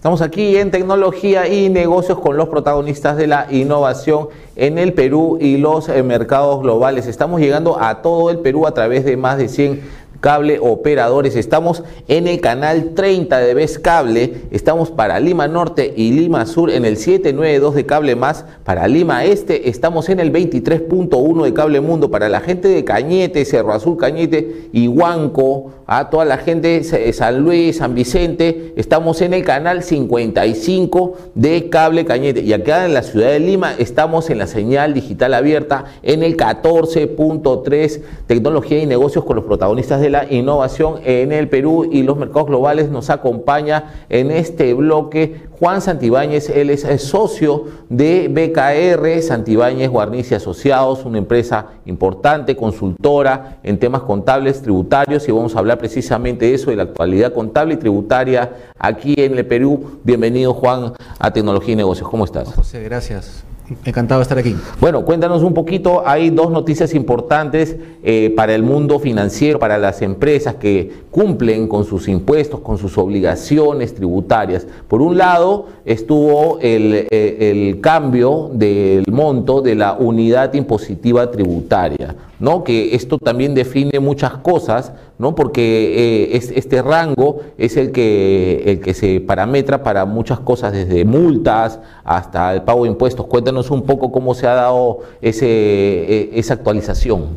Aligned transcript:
Estamos 0.00 0.22
aquí 0.22 0.56
en 0.56 0.70
tecnología 0.70 1.46
y 1.46 1.68
negocios 1.68 2.18
con 2.18 2.38
los 2.38 2.48
protagonistas 2.48 3.18
de 3.18 3.26
la 3.26 3.46
innovación 3.50 4.28
en 4.56 4.78
el 4.78 4.94
Perú 4.94 5.36
y 5.38 5.58
los 5.58 5.90
eh, 5.90 6.02
mercados 6.02 6.62
globales. 6.62 7.06
Estamos 7.06 7.38
llegando 7.38 7.78
a 7.78 8.00
todo 8.00 8.30
el 8.30 8.38
Perú 8.38 8.66
a 8.66 8.72
través 8.72 9.04
de 9.04 9.18
más 9.18 9.36
de 9.36 9.50
100 9.50 9.82
cable 10.20 10.58
operadores. 10.60 11.34
Estamos 11.34 11.82
en 12.06 12.28
el 12.28 12.40
canal 12.40 12.90
30 12.94 13.38
de 13.38 13.54
Vez 13.54 13.78
Cable. 13.78 14.42
Estamos 14.50 14.90
para 14.90 15.18
Lima 15.18 15.48
Norte 15.48 15.92
y 15.96 16.12
Lima 16.12 16.46
Sur 16.46 16.70
en 16.70 16.84
el 16.84 16.96
792 16.96 17.74
de 17.74 17.86
Cable 17.86 18.16
Más. 18.16 18.44
Para 18.64 18.86
Lima 18.86 19.24
Este 19.24 19.68
estamos 19.68 20.08
en 20.08 20.20
el 20.20 20.32
23.1 20.32 21.44
de 21.44 21.54
Cable 21.54 21.80
Mundo. 21.80 22.10
Para 22.10 22.28
la 22.28 22.40
gente 22.40 22.68
de 22.68 22.84
Cañete, 22.84 23.44
Cerro 23.44 23.72
Azul 23.72 23.96
Cañete 23.96 24.68
y 24.72 24.88
Huanco, 24.88 25.72
a 25.86 26.10
toda 26.10 26.24
la 26.24 26.36
gente 26.36 26.80
de 26.80 27.12
San 27.12 27.40
Luis, 27.40 27.78
San 27.78 27.94
Vicente, 27.94 28.74
estamos 28.76 29.20
en 29.22 29.34
el 29.34 29.44
canal 29.44 29.82
55 29.82 31.16
de 31.34 31.68
Cable 31.68 32.04
Cañete. 32.04 32.42
Y 32.42 32.52
acá 32.52 32.84
en 32.84 32.94
la 32.94 33.02
ciudad 33.02 33.30
de 33.30 33.40
Lima 33.40 33.74
estamos 33.78 34.30
en 34.30 34.38
la 34.38 34.46
señal 34.46 34.94
digital 34.94 35.34
abierta 35.34 35.86
en 36.02 36.22
el 36.22 36.36
14.3 36.36 38.02
Tecnología 38.26 38.78
y 38.78 38.86
Negocios 38.86 39.24
con 39.24 39.36
los 39.36 39.44
protagonistas 39.44 40.00
de 40.00 40.09
la 40.10 40.30
innovación 40.30 41.00
en 41.04 41.32
el 41.32 41.48
Perú 41.48 41.88
y 41.90 42.02
los 42.02 42.16
mercados 42.16 42.48
globales. 42.48 42.90
Nos 42.90 43.10
acompaña 43.10 44.04
en 44.08 44.30
este 44.30 44.74
bloque 44.74 45.48
Juan 45.60 45.82
Santibáñez, 45.82 46.48
él 46.48 46.70
es 46.70 46.86
socio 47.02 47.66
de 47.90 48.28
BKR, 48.28 49.22
Santibáñez 49.22 49.90
Guarnici 49.90 50.34
Asociados, 50.34 51.04
una 51.04 51.18
empresa 51.18 51.66
importante, 51.84 52.56
consultora 52.56 53.58
en 53.62 53.78
temas 53.78 54.02
contables, 54.02 54.62
tributarios, 54.62 55.28
y 55.28 55.32
vamos 55.32 55.54
a 55.54 55.58
hablar 55.58 55.78
precisamente 55.78 56.46
de 56.46 56.54
eso, 56.54 56.70
de 56.70 56.76
la 56.76 56.84
actualidad 56.84 57.34
contable 57.34 57.74
y 57.74 57.76
tributaria 57.76 58.50
aquí 58.78 59.14
en 59.18 59.36
el 59.36 59.46
Perú. 59.46 60.00
Bienvenido 60.02 60.54
Juan 60.54 60.94
a 61.18 61.30
Tecnología 61.30 61.74
y 61.74 61.76
Negocios, 61.76 62.08
¿cómo 62.08 62.24
estás? 62.24 62.54
José, 62.54 62.82
gracias. 62.82 63.44
Encantado 63.84 64.20
de 64.20 64.22
estar 64.22 64.38
aquí. 64.38 64.56
Bueno, 64.80 65.04
cuéntanos 65.04 65.42
un 65.42 65.54
poquito, 65.54 66.02
hay 66.04 66.30
dos 66.30 66.50
noticias 66.50 66.94
importantes 66.94 67.76
eh, 68.02 68.32
para 68.36 68.54
el 68.54 68.62
mundo 68.62 68.98
financiero, 68.98 69.58
para 69.58 69.78
las 69.78 70.02
empresas 70.02 70.56
que 70.56 70.90
cumplen 71.10 71.68
con 71.68 71.84
sus 71.84 72.08
impuestos, 72.08 72.60
con 72.60 72.78
sus 72.78 72.98
obligaciones 72.98 73.94
tributarias. 73.94 74.66
Por 74.88 75.02
un 75.02 75.16
lado, 75.16 75.66
estuvo 75.84 76.58
el, 76.60 77.06
eh, 77.10 77.50
el 77.50 77.80
cambio 77.80 78.50
del 78.52 79.04
monto 79.10 79.62
de 79.62 79.74
la 79.74 79.94
unidad 79.94 80.52
impositiva 80.54 81.30
tributaria. 81.30 82.16
¿No? 82.40 82.64
que 82.64 82.94
esto 82.94 83.18
también 83.18 83.54
define 83.54 84.00
muchas 84.00 84.32
cosas, 84.38 84.92
¿no? 85.18 85.34
porque 85.34 86.32
eh, 86.34 86.40
este 86.56 86.82
rango 86.82 87.40
es 87.58 87.76
el 87.76 87.92
que, 87.92 88.62
el 88.66 88.80
que 88.80 88.94
se 88.94 89.20
parametra 89.20 89.82
para 89.82 90.06
muchas 90.06 90.40
cosas, 90.40 90.72
desde 90.72 91.04
multas 91.04 91.78
hasta 92.02 92.54
el 92.54 92.62
pago 92.62 92.84
de 92.84 92.90
impuestos. 92.90 93.26
Cuéntanos 93.26 93.70
un 93.70 93.82
poco 93.82 94.10
cómo 94.10 94.34
se 94.34 94.46
ha 94.46 94.54
dado 94.54 95.00
ese, 95.20 95.46
e, 95.46 96.30
esa 96.34 96.54
actualización. 96.54 97.36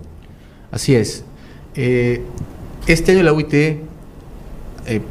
Así 0.71 0.95
es. 0.95 1.25
Eh, 1.75 2.21
este 2.87 3.11
año 3.11 3.23
la 3.23 3.33
UIT 3.33 3.53
eh, 3.53 3.79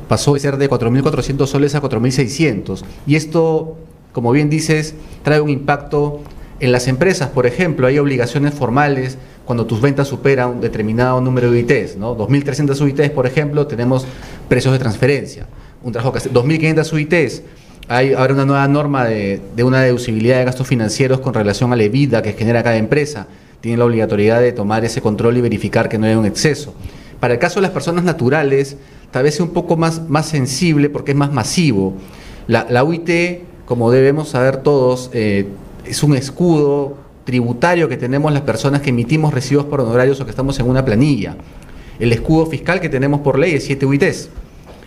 pasó 0.08 0.34
de 0.34 0.40
ser 0.40 0.56
de 0.56 0.68
4.400 0.68 1.46
soles 1.46 1.74
a 1.74 1.82
4.600 1.82 2.82
y 3.06 3.16
esto, 3.16 3.76
como 4.12 4.32
bien 4.32 4.50
dices, 4.50 4.94
trae 5.22 5.40
un 5.40 5.50
impacto 5.50 6.20
en 6.60 6.72
las 6.72 6.88
empresas. 6.88 7.28
Por 7.28 7.46
ejemplo, 7.46 7.86
hay 7.86 7.98
obligaciones 7.98 8.54
formales 8.54 9.18
cuando 9.44 9.66
tus 9.66 9.80
ventas 9.80 10.08
superan 10.08 10.50
un 10.50 10.60
determinado 10.60 11.20
número 11.20 11.50
de 11.50 11.58
UITs, 11.58 11.96
¿no? 11.96 12.16
2.300 12.16 12.80
UITs, 12.80 13.10
por 13.10 13.26
ejemplo, 13.26 13.66
tenemos 13.66 14.06
precios 14.48 14.72
de 14.72 14.78
transferencia. 14.78 15.46
Un 15.82 15.92
trabajo 15.92 16.12
que 16.12 16.18
hace 16.18 16.30
2.500 16.30 16.92
UITs, 16.92 17.42
hay 17.88 18.12
ahora 18.12 18.34
una 18.34 18.44
nueva 18.44 18.68
norma 18.68 19.04
de, 19.04 19.40
una 19.62 19.82
deducibilidad 19.82 20.38
de 20.38 20.44
gastos 20.44 20.66
financieros 20.66 21.20
con 21.20 21.34
relación 21.34 21.72
a 21.72 21.76
la 21.76 21.82
EBITDA 21.82 22.22
que 22.22 22.32
genera 22.32 22.62
cada 22.62 22.76
empresa. 22.76 23.26
Tiene 23.60 23.78
la 23.78 23.84
obligatoriedad 23.84 24.40
de 24.40 24.52
tomar 24.52 24.84
ese 24.84 25.00
control 25.00 25.36
y 25.36 25.40
verificar 25.40 25.88
que 25.88 25.98
no 25.98 26.06
haya 26.06 26.18
un 26.18 26.26
exceso. 26.26 26.74
Para 27.20 27.34
el 27.34 27.40
caso 27.40 27.56
de 27.56 27.62
las 27.62 27.70
personas 27.70 28.04
naturales, 28.04 28.76
tal 29.10 29.24
vez 29.24 29.36
sea 29.36 29.44
un 29.44 29.52
poco 29.52 29.76
más, 29.76 30.08
más 30.08 30.26
sensible 30.26 30.90
porque 30.90 31.12
es 31.12 31.16
más 31.16 31.32
masivo. 31.32 31.94
La, 32.46 32.84
UIT, 32.84 33.42
como 33.66 33.90
debemos 33.90 34.30
saber 34.30 34.58
todos, 34.58 35.10
eh, 35.12 35.46
es 35.84 36.02
un 36.02 36.16
escudo 36.16 36.96
tributario 37.24 37.88
que 37.88 37.96
tenemos 37.96 38.32
las 38.32 38.42
personas 38.42 38.80
que 38.80 38.90
emitimos 38.90 39.32
recibos 39.32 39.64
por 39.66 39.80
honorarios 39.80 40.20
o 40.20 40.24
que 40.24 40.30
estamos 40.30 40.58
en 40.58 40.68
una 40.68 40.84
planilla. 40.84 41.36
El 41.98 42.12
escudo 42.12 42.46
fiscal 42.46 42.80
que 42.80 42.88
tenemos 42.88 43.20
por 43.20 43.38
ley 43.38 43.54
es 43.54 43.64
7 43.64 43.86
UITs. 43.86 44.28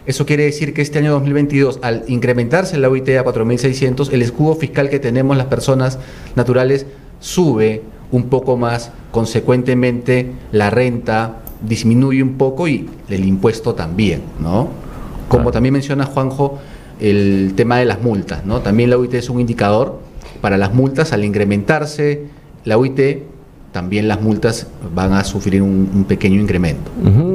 Eso 0.06 0.25
quiere 0.25 0.44
decir 0.44 0.73
que 0.73 0.81
este 0.81 1.00
año 1.00 1.13
2022, 1.13 1.79
al 1.81 2.03
incrementarse 2.07 2.78
la 2.78 2.90
UIT 2.90 3.09
a 3.09 3.25
4.600, 3.25 4.12
el 4.13 4.22
escudo 4.22 4.56
fiscal 4.56 4.90
que 4.90 5.00
tenemos 5.00 5.35
las 5.35 5.47
personas 5.47 5.97
naturales 6.35 6.85
sube 7.19 7.81
un 8.12 8.29
poco 8.29 8.56
más, 8.56 8.91
consecuentemente 9.12 10.31
la 10.52 10.69
renta 10.69 11.41
disminuye 11.62 12.22
un 12.22 12.35
poco 12.35 12.67
y 12.67 12.88
el 13.09 13.25
impuesto 13.25 13.73
también, 13.73 14.22
¿no? 14.40 14.69
Como 15.28 15.52
también 15.52 15.73
menciona 15.73 16.06
Juanjo, 16.06 16.59
el 17.00 17.53
tema 17.56 17.78
de 17.78 17.85
las 17.85 18.02
multas, 18.02 18.46
¿no? 18.46 18.62
También 18.62 18.91
la 18.91 19.00
UIT 19.00 19.16
es 19.16 19.29
un 19.29 19.40
indicador 19.40 20.00
para 20.41 20.57
las 20.57 20.73
multas, 20.73 21.13
al 21.13 21.23
incrementarse 21.23 22.25
la 22.63 22.78
UIT, 22.78 23.23
también 23.75 24.07
las 24.07 24.21
multas 24.21 24.67
van 24.93 25.11
a 25.11 25.25
sufrir 25.25 25.61
un, 25.61 26.05
pequeño 26.07 26.39
incremento. 26.39 26.89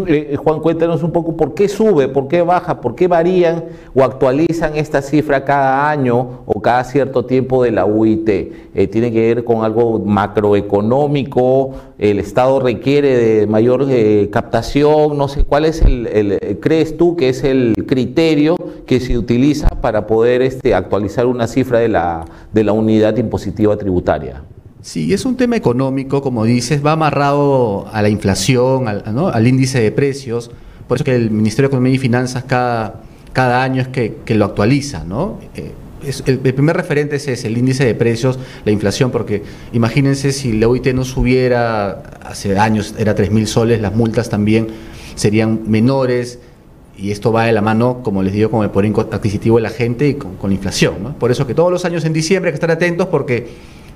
Eh, 0.06 0.34
Juan, 0.42 0.60
cuéntanos 0.60 1.02
un 1.02 1.12
poco 1.12 1.36
por 1.36 1.52
qué 1.52 1.68
sube, 1.68 2.08
por 2.08 2.28
qué 2.28 2.40
baja, 2.40 2.80
por 2.80 2.94
qué 2.94 3.08
varían 3.08 3.64
o 3.94 4.02
actualizan 4.04 4.74
esta 4.74 5.02
cifra 5.02 5.44
cada 5.44 5.90
año 5.90 6.40
o 6.46 6.62
cada 6.62 6.82
cierto 6.84 7.26
tiempo 7.26 7.62
de 7.62 7.72
la 7.72 7.84
UIT. 7.84 8.26
Eh, 8.30 8.86
¿Tiene 8.90 9.12
que 9.12 9.20
ver 9.20 9.44
con 9.44 9.64
algo 9.64 9.98
macroeconómico? 9.98 11.72
¿El 11.98 12.18
Estado 12.18 12.58
requiere 12.58 13.18
de 13.18 13.46
mayor 13.46 13.86
eh, 13.90 14.30
captación? 14.32 15.18
No 15.18 15.28
sé, 15.28 15.44
¿cuál 15.44 15.66
es 15.66 15.82
el, 15.82 16.58
crees 16.62 16.96
tú 16.96 17.16
que 17.16 17.28
es 17.28 17.44
el 17.44 17.74
criterio 17.86 18.56
que 18.86 18.98
se 18.98 19.18
utiliza 19.18 19.68
para 19.68 20.06
poder 20.06 20.40
este, 20.40 20.74
actualizar 20.74 21.26
una 21.26 21.46
cifra 21.46 21.80
de 21.80 21.88
la, 21.88 22.24
de 22.50 22.64
la 22.64 22.72
unidad 22.72 23.18
impositiva 23.18 23.76
tributaria? 23.76 24.42
Sí, 24.82 25.12
es 25.12 25.26
un 25.26 25.36
tema 25.36 25.56
económico, 25.56 26.22
como 26.22 26.44
dices, 26.44 26.84
va 26.84 26.92
amarrado 26.92 27.88
a 27.92 28.00
la 28.00 28.08
inflación, 28.08 28.88
al, 28.88 29.46
índice 29.46 29.80
de 29.80 29.92
precios. 29.92 30.50
Por 30.88 30.96
eso 30.96 31.04
que 31.04 31.14
el 31.14 31.30
Ministerio 31.30 31.68
de 31.68 31.74
Economía 31.74 31.94
y 31.94 31.98
Finanzas 31.98 32.44
cada, 32.44 33.02
cada 33.32 33.62
año 33.62 33.82
es 33.82 33.88
que, 33.88 34.34
lo 34.34 34.46
actualiza, 34.46 35.04
¿no? 35.04 35.38
Eh, 35.54 35.72
el, 36.26 36.38
primer 36.38 36.76
referente 36.76 37.16
es 37.16 37.28
ese, 37.28 37.48
el 37.48 37.58
índice 37.58 37.84
de 37.84 37.94
precios, 37.94 38.38
la 38.64 38.72
inflación, 38.72 39.10
porque 39.10 39.42
imagínense 39.74 40.32
si 40.32 40.54
la 40.54 40.66
OIT 40.66 40.94
no 40.94 41.04
subiera, 41.04 42.02
hace 42.24 42.58
años 42.58 42.94
era 42.96 43.14
3.000 43.14 43.44
soles, 43.44 43.82
las 43.82 43.94
multas 43.94 44.30
también 44.30 44.69
serían 45.14 45.60
menores, 45.66 46.38
y 46.96 47.10
esto 47.10 47.32
va 47.32 47.44
de 47.44 47.52
la 47.52 47.60
mano, 47.60 48.00
como 48.02 48.22
les 48.22 48.32
digo, 48.32 48.50
con 48.50 48.64
el 48.64 48.70
poder 48.70 48.92
adquisitivo 49.12 49.56
de 49.56 49.62
la 49.62 49.70
gente 49.70 50.08
y 50.08 50.14
con, 50.14 50.36
con 50.36 50.50
la 50.50 50.54
inflación. 50.54 51.02
¿no? 51.02 51.19
Por 51.19 51.30
eso 51.30 51.46
que 51.46 51.54
todos 51.54 51.70
los 51.70 51.84
años 51.84 52.04
en 52.04 52.14
diciembre 52.14 52.48
hay 52.48 52.52
que 52.52 52.56
estar 52.56 52.70
atentos 52.70 53.08
porque 53.08 53.48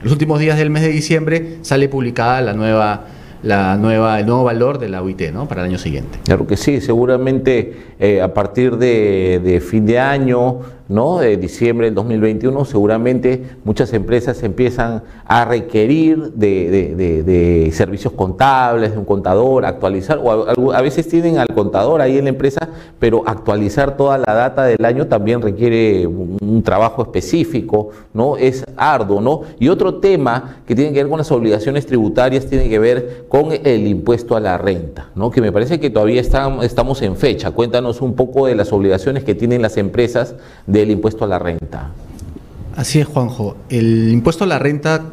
los 0.05 0.13
últimos 0.13 0.39
días 0.39 0.59
del 0.59 0.71
mes 0.71 0.83
de 0.83 0.91
diciembre 0.91 1.59
sale 1.63 1.89
publicada 1.89 2.41
la 2.43 2.53
nueva 2.53 3.07
la 3.43 3.77
nueva, 3.77 4.21
el 4.21 4.27
nuevo 4.27 4.45
valor 4.45 4.79
de 4.79 4.89
la 4.89 5.03
UIT 5.03 5.31
¿no? 5.31 5.47
para 5.47 5.61
el 5.63 5.69
año 5.69 5.79
siguiente. 5.79 6.19
Claro 6.25 6.47
que 6.47 6.57
sí, 6.57 6.81
seguramente 6.81 7.77
eh, 7.99 8.23
a 8.23 8.33
partir 8.33 8.79
de, 8.79 9.63
fin 9.67 9.85
de 9.85 9.99
año, 9.99 10.61
¿no? 10.89 11.19
de 11.19 11.37
diciembre 11.37 11.87
del 11.87 11.95
2021, 11.95 12.65
seguramente 12.65 13.57
muchas 13.65 13.93
empresas 13.93 14.43
empiezan 14.43 15.03
a 15.27 15.45
requerir 15.45 16.33
de, 16.35 17.71
servicios 17.73 18.13
contables, 18.13 18.93
de 18.93 18.99
un 18.99 19.05
contador, 19.05 19.65
actualizar, 19.65 20.19
o 20.23 20.73
a, 20.73 20.83
veces 20.83 21.09
tienen 21.09 21.39
al 21.39 21.49
contador 21.49 22.01
ahí 22.01 22.19
en 22.19 22.25
la 22.25 22.31
empresa, 22.31 22.69
pero 22.99 23.23
actualizar 23.27 23.97
toda 23.97 24.19
la 24.19 24.35
data 24.35 24.65
del 24.65 24.85
año 24.85 25.07
también 25.07 25.41
requiere 25.41 26.07
un, 26.07 26.63
trabajo 26.65 27.03
específico, 27.03 27.91
¿no? 28.15 28.37
es 28.37 28.65
arduo. 28.77 29.21
¿no? 29.21 29.43
Y 29.59 29.69
otro 29.69 29.97
tema 29.97 30.57
que 30.67 30.75
tiene 30.75 30.93
que 30.93 31.03
ver 31.03 31.11
con 31.11 31.19
las 31.19 31.31
obligaciones 31.31 31.85
tributarias 31.85 32.47
tiene 32.47 32.69
que 32.69 32.79
ver 32.79 33.27
con 33.29 33.53
el 33.53 33.87
impuesto 33.87 34.35
a 34.37 34.41
la 34.41 34.57
renta, 34.57 35.11
¿no? 35.15 35.31
que 35.31 35.41
me 35.41 35.53
parece 35.53 35.79
que 35.79 35.91
todavía 35.91 36.21
estamos 36.21 37.03
en 37.03 37.17
fecha. 37.17 37.51
Cuéntanos 37.51 38.01
un 38.01 38.15
poco 38.15 38.47
de 38.47 38.55
las 38.55 38.73
obligaciones 38.73 39.25
que 39.25 39.35
tienen 39.35 39.61
las 39.61 39.77
empresas 39.77 40.37
del 40.81 40.91
impuesto 40.91 41.25
a 41.25 41.29
la 41.29 41.39
renta. 41.39 41.91
Así 42.77 43.01
es, 43.01 43.07
Juanjo. 43.07 43.57
El 43.69 44.11
impuesto 44.13 44.45
a 44.45 44.47
la 44.47 44.59
renta, 44.59 45.13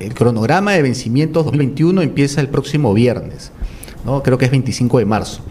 el 0.00 0.14
cronograma 0.14 0.72
de 0.72 0.82
vencimientos 0.82 1.44
2021 1.44 2.02
empieza 2.02 2.40
el 2.40 2.48
próximo 2.48 2.94
viernes, 2.94 3.52
¿no? 4.04 4.22
creo 4.22 4.38
que 4.38 4.44
es 4.44 4.50
25 4.50 4.98
de 4.98 5.04
marzo. 5.04 5.42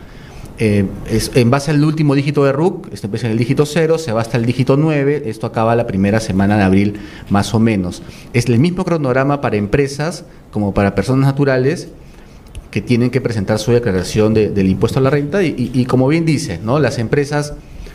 Eh, 0.59 0.85
es, 1.09 1.31
en 1.33 1.49
base 1.49 1.71
al 1.71 1.83
último 1.83 2.13
dígito 2.13 2.45
de 2.45 2.51
RUC, 2.51 2.93
esto 2.93 3.07
empieza 3.07 3.25
en 3.25 3.31
el 3.31 3.39
dígito 3.39 3.65
0, 3.65 3.97
se 3.97 4.11
va 4.11 4.21
hasta 4.21 4.37
el 4.37 4.45
dígito 4.45 4.77
9, 4.77 5.23
esto 5.25 5.47
acaba 5.47 5.75
la 5.75 5.87
primera 5.87 6.19
semana 6.19 6.57
de 6.57 6.63
abril 6.63 6.99
más 7.29 7.53
o 7.55 7.59
menos. 7.59 8.03
Es 8.33 8.45
el 8.45 8.59
mismo 8.59 8.85
cronograma 8.85 9.41
para 9.41 9.57
empresas 9.57 10.25
como 10.51 10.73
para 10.73 10.93
personas 10.93 11.25
naturales 11.25 11.89
que 12.69 12.81
tienen 12.81 13.09
que 13.09 13.19
presentar 13.19 13.59
su 13.59 13.71
declaración 13.71 14.33
del 14.33 14.67
impuesto 14.67 14.99
a 14.99 15.01
la 15.01 15.09
renta 15.09 15.43
y, 15.43 15.85
como 15.85 16.07
bien 16.07 16.25
dice, 16.25 16.59
¿no? 16.63 16.79
las 16.79 16.97
empresas 16.97 17.53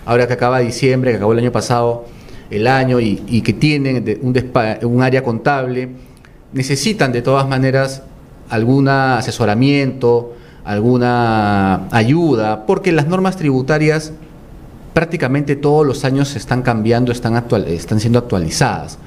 ahora 0.08 0.26
que 0.26 0.32
acaba 0.32 0.60
diciembre, 0.60 1.10
que 1.10 1.18
acabó 1.18 1.34
el 1.34 1.38
año 1.38 1.52
pasado, 1.52 2.06
el 2.50 2.66
año 2.66 2.98
y, 2.98 3.42
que 3.42 3.52
tienen 3.52 4.18
un, 4.22 5.02
área 5.02 5.22
contable, 5.22 5.90
necesitan 6.54 7.12
de 7.12 7.20
todas 7.20 7.46
maneras 7.46 8.02
algún 8.48 8.88
asesoramiento, 8.88 10.34
alguna 10.64 11.88
ayuda, 11.90 12.64
porque 12.64 12.90
las 12.90 13.06
normas 13.06 13.36
tributarias 13.36 14.14
prácticamente 14.94 15.56
todos 15.56 15.86
los 15.86 16.06
años 16.06 16.28
se 16.28 16.38
están 16.38 16.62
cambiando, 16.62 17.12
están, 17.12 17.36
actual, 17.36 17.66
están 17.68 18.00
siendo 18.00 18.18
actualizadas. 18.18 18.98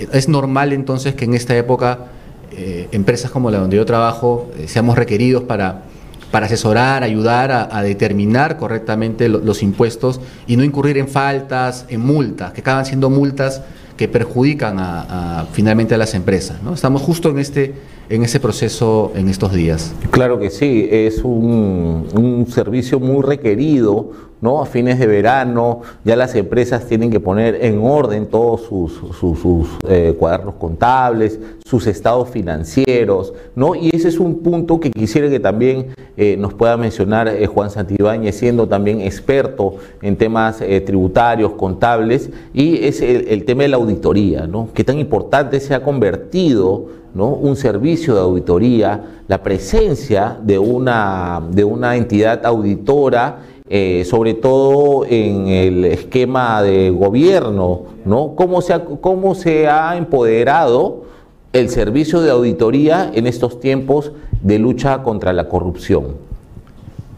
Es 0.00 0.28
normal 0.28 0.72
entonces 0.72 1.14
que 1.14 1.26
en 1.26 1.34
esta 1.34 1.56
época 1.56 2.06
eh, 2.50 2.88
empresas 2.90 3.30
como 3.30 3.52
la 3.52 3.58
donde 3.58 3.76
yo 3.76 3.86
trabajo 3.86 4.50
eh, 4.58 4.66
seamos 4.66 4.98
requeridos 4.98 5.44
para, 5.44 5.82
para 6.30 6.46
asesorar, 6.46 7.02
ayudar 7.02 7.50
a, 7.50 7.82
determinar 7.82 8.56
correctamente 8.56 9.28
los 9.28 9.62
impuestos 9.62 10.20
y 10.46 10.56
no 10.56 10.64
incurrir 10.64 10.98
en 10.98 11.08
faltas, 11.08 11.86
en 11.88 12.00
multas, 12.00 12.52
que 12.52 12.60
acaban 12.60 12.86
siendo 12.86 13.10
multas 13.10 13.62
que 13.96 14.08
perjudican 14.08 14.78
a, 14.78 15.46
finalmente 15.52 15.94
a 15.94 15.98
las 15.98 16.14
empresas. 16.14 16.62
¿no? 16.62 16.72
Estamos 16.74 17.02
justo 17.02 17.30
en 17.30 17.38
este 17.38 17.74
en 18.08 18.24
ese 18.24 18.40
proceso 18.40 19.12
en 19.14 19.28
estos 19.28 19.52
días. 19.52 19.92
Claro 20.10 20.40
que 20.40 20.50
sí, 20.50 20.88
es 20.90 21.22
un, 21.22 22.08
un 22.12 22.46
servicio 22.48 22.98
muy 22.98 23.22
requerido 23.22 24.30
¿no? 24.40 24.62
A 24.62 24.66
fines 24.66 24.98
de 24.98 25.06
verano 25.06 25.82
ya 26.04 26.16
las 26.16 26.34
empresas 26.34 26.86
tienen 26.86 27.10
que 27.10 27.20
poner 27.20 27.58
en 27.62 27.80
orden 27.82 28.26
todos 28.26 28.62
sus, 28.62 28.92
sus, 29.18 29.68
eh, 29.88 30.14
cuadernos 30.18 30.54
contables, 30.54 31.38
sus 31.64 31.86
estados 31.86 32.30
financieros, 32.30 33.32
¿no? 33.54 33.74
Y 33.74 33.90
ese 33.92 34.08
es 34.08 34.18
un 34.18 34.38
punto 34.38 34.80
que 34.80 34.90
quisiera 34.90 35.28
que 35.28 35.40
también 35.40 35.88
eh, 36.20 36.36
nos 36.36 36.54
pueda 36.54 36.76
mencionar 36.76 37.28
eh, 37.28 37.46
Juan 37.46 37.70
Santibáñez, 37.70 38.36
siendo 38.36 38.68
también 38.68 39.00
experto 39.00 39.76
en 40.02 40.16
temas 40.16 40.58
tributarios, 40.84 41.52
contables, 41.52 42.30
y 42.52 42.84
es 42.84 43.00
el, 43.00 43.44
tema 43.44 43.62
de 43.62 43.68
la 43.68 43.76
auditoría, 43.76 44.46
¿no? 44.46 44.68
Qué 44.74 44.84
tan 44.84 44.98
importante 44.98 45.58
se 45.60 45.74
ha 45.74 45.82
convertido 45.82 46.86
¿no? 47.14 47.28
un 47.28 47.56
servicio 47.56 48.14
de 48.14 48.20
auditoría, 48.20 49.22
la 49.26 49.42
presencia 49.42 50.36
de 50.42 50.58
una, 50.58 51.42
de 51.50 51.64
una 51.64 51.96
entidad 51.96 52.44
auditora 52.44 53.38
eh, 53.72 54.04
sobre 54.04 54.34
todo 54.34 55.06
en 55.06 55.46
el 55.46 55.84
esquema 55.84 56.60
de 56.60 56.90
gobierno, 56.90 57.82
¿no? 58.04 58.34
¿Cómo 58.34 58.62
se, 58.62 58.74
¿Cómo 59.00 59.36
se 59.36 59.68
ha 59.68 59.96
empoderado 59.96 61.04
el 61.52 61.68
servicio 61.68 62.20
de 62.20 62.30
auditoría 62.30 63.10
en 63.12 63.26
estos 63.26 63.60
tiempos 63.60 64.12
de 64.42 64.58
lucha 64.58 65.02
contra 65.02 65.32
la 65.32 65.48
corrupción? 65.48 66.16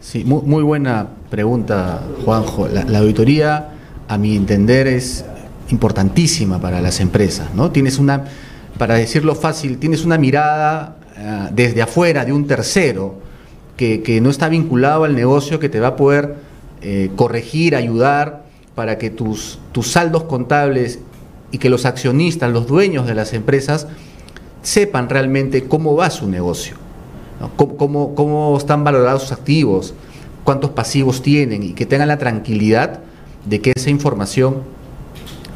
Sí, 0.01 0.25
muy, 0.25 0.63
buena 0.65 1.07
pregunta, 1.31 2.03
Juanjo. 2.25 2.67
La, 2.67 2.99
auditoría, 2.99 3.69
a 4.09 4.19
mi 4.19 4.35
entender, 4.35 4.89
es 4.89 5.25
importantísima 5.71 6.61
para 6.61 6.81
las 6.81 6.99
empresas, 7.01 7.55
¿no? 7.55 7.71
Tienes 7.71 7.99
una, 7.99 8.25
para 8.79 8.97
decirlo 8.97 9.35
fácil, 9.37 9.79
tienes 9.79 10.05
una 10.05 10.19
mirada 10.19 10.97
eh, 11.17 11.49
desde 11.53 11.83
afuera 11.83 12.25
de 12.25 12.33
un 12.33 12.47
tercero 12.47 13.15
que, 13.77 14.21
no 14.23 14.31
está 14.31 14.49
vinculado 14.49 15.05
al 15.05 15.15
negocio 15.15 15.59
que 15.59 15.69
te 15.69 15.81
va 15.81 15.89
a 15.89 15.97
poder 15.97 16.37
eh, 16.83 17.11
corregir, 17.17 17.75
ayudar 17.75 18.45
para 18.75 18.97
que 18.99 19.11
tus 19.11 19.59
saldos 19.83 20.25
contables 20.25 21.01
y 21.51 21.59
que 21.59 21.69
los 21.69 21.85
accionistas, 21.85 22.51
los 22.53 22.67
dueños 22.67 23.07
de 23.07 23.15
las 23.15 23.33
empresas, 23.35 23.87
sepan 24.63 25.09
realmente 25.09 25.65
cómo 25.65 25.97
va 25.97 26.11
su 26.11 26.29
negocio, 26.29 26.77
cómo, 27.57 28.15
cómo, 28.15 28.57
están 28.57 28.85
valorados 28.85 29.23
sus 29.23 29.33
activos, 29.33 29.95
cuántos 30.45 30.71
pasivos 30.71 31.23
tienen 31.23 31.63
y 31.63 31.73
que 31.73 31.87
tengan 31.87 32.09
la 32.09 32.19
tranquilidad 32.19 33.01
de 33.45 33.61
que 33.61 33.73
esa 33.75 33.91
información 33.91 34.63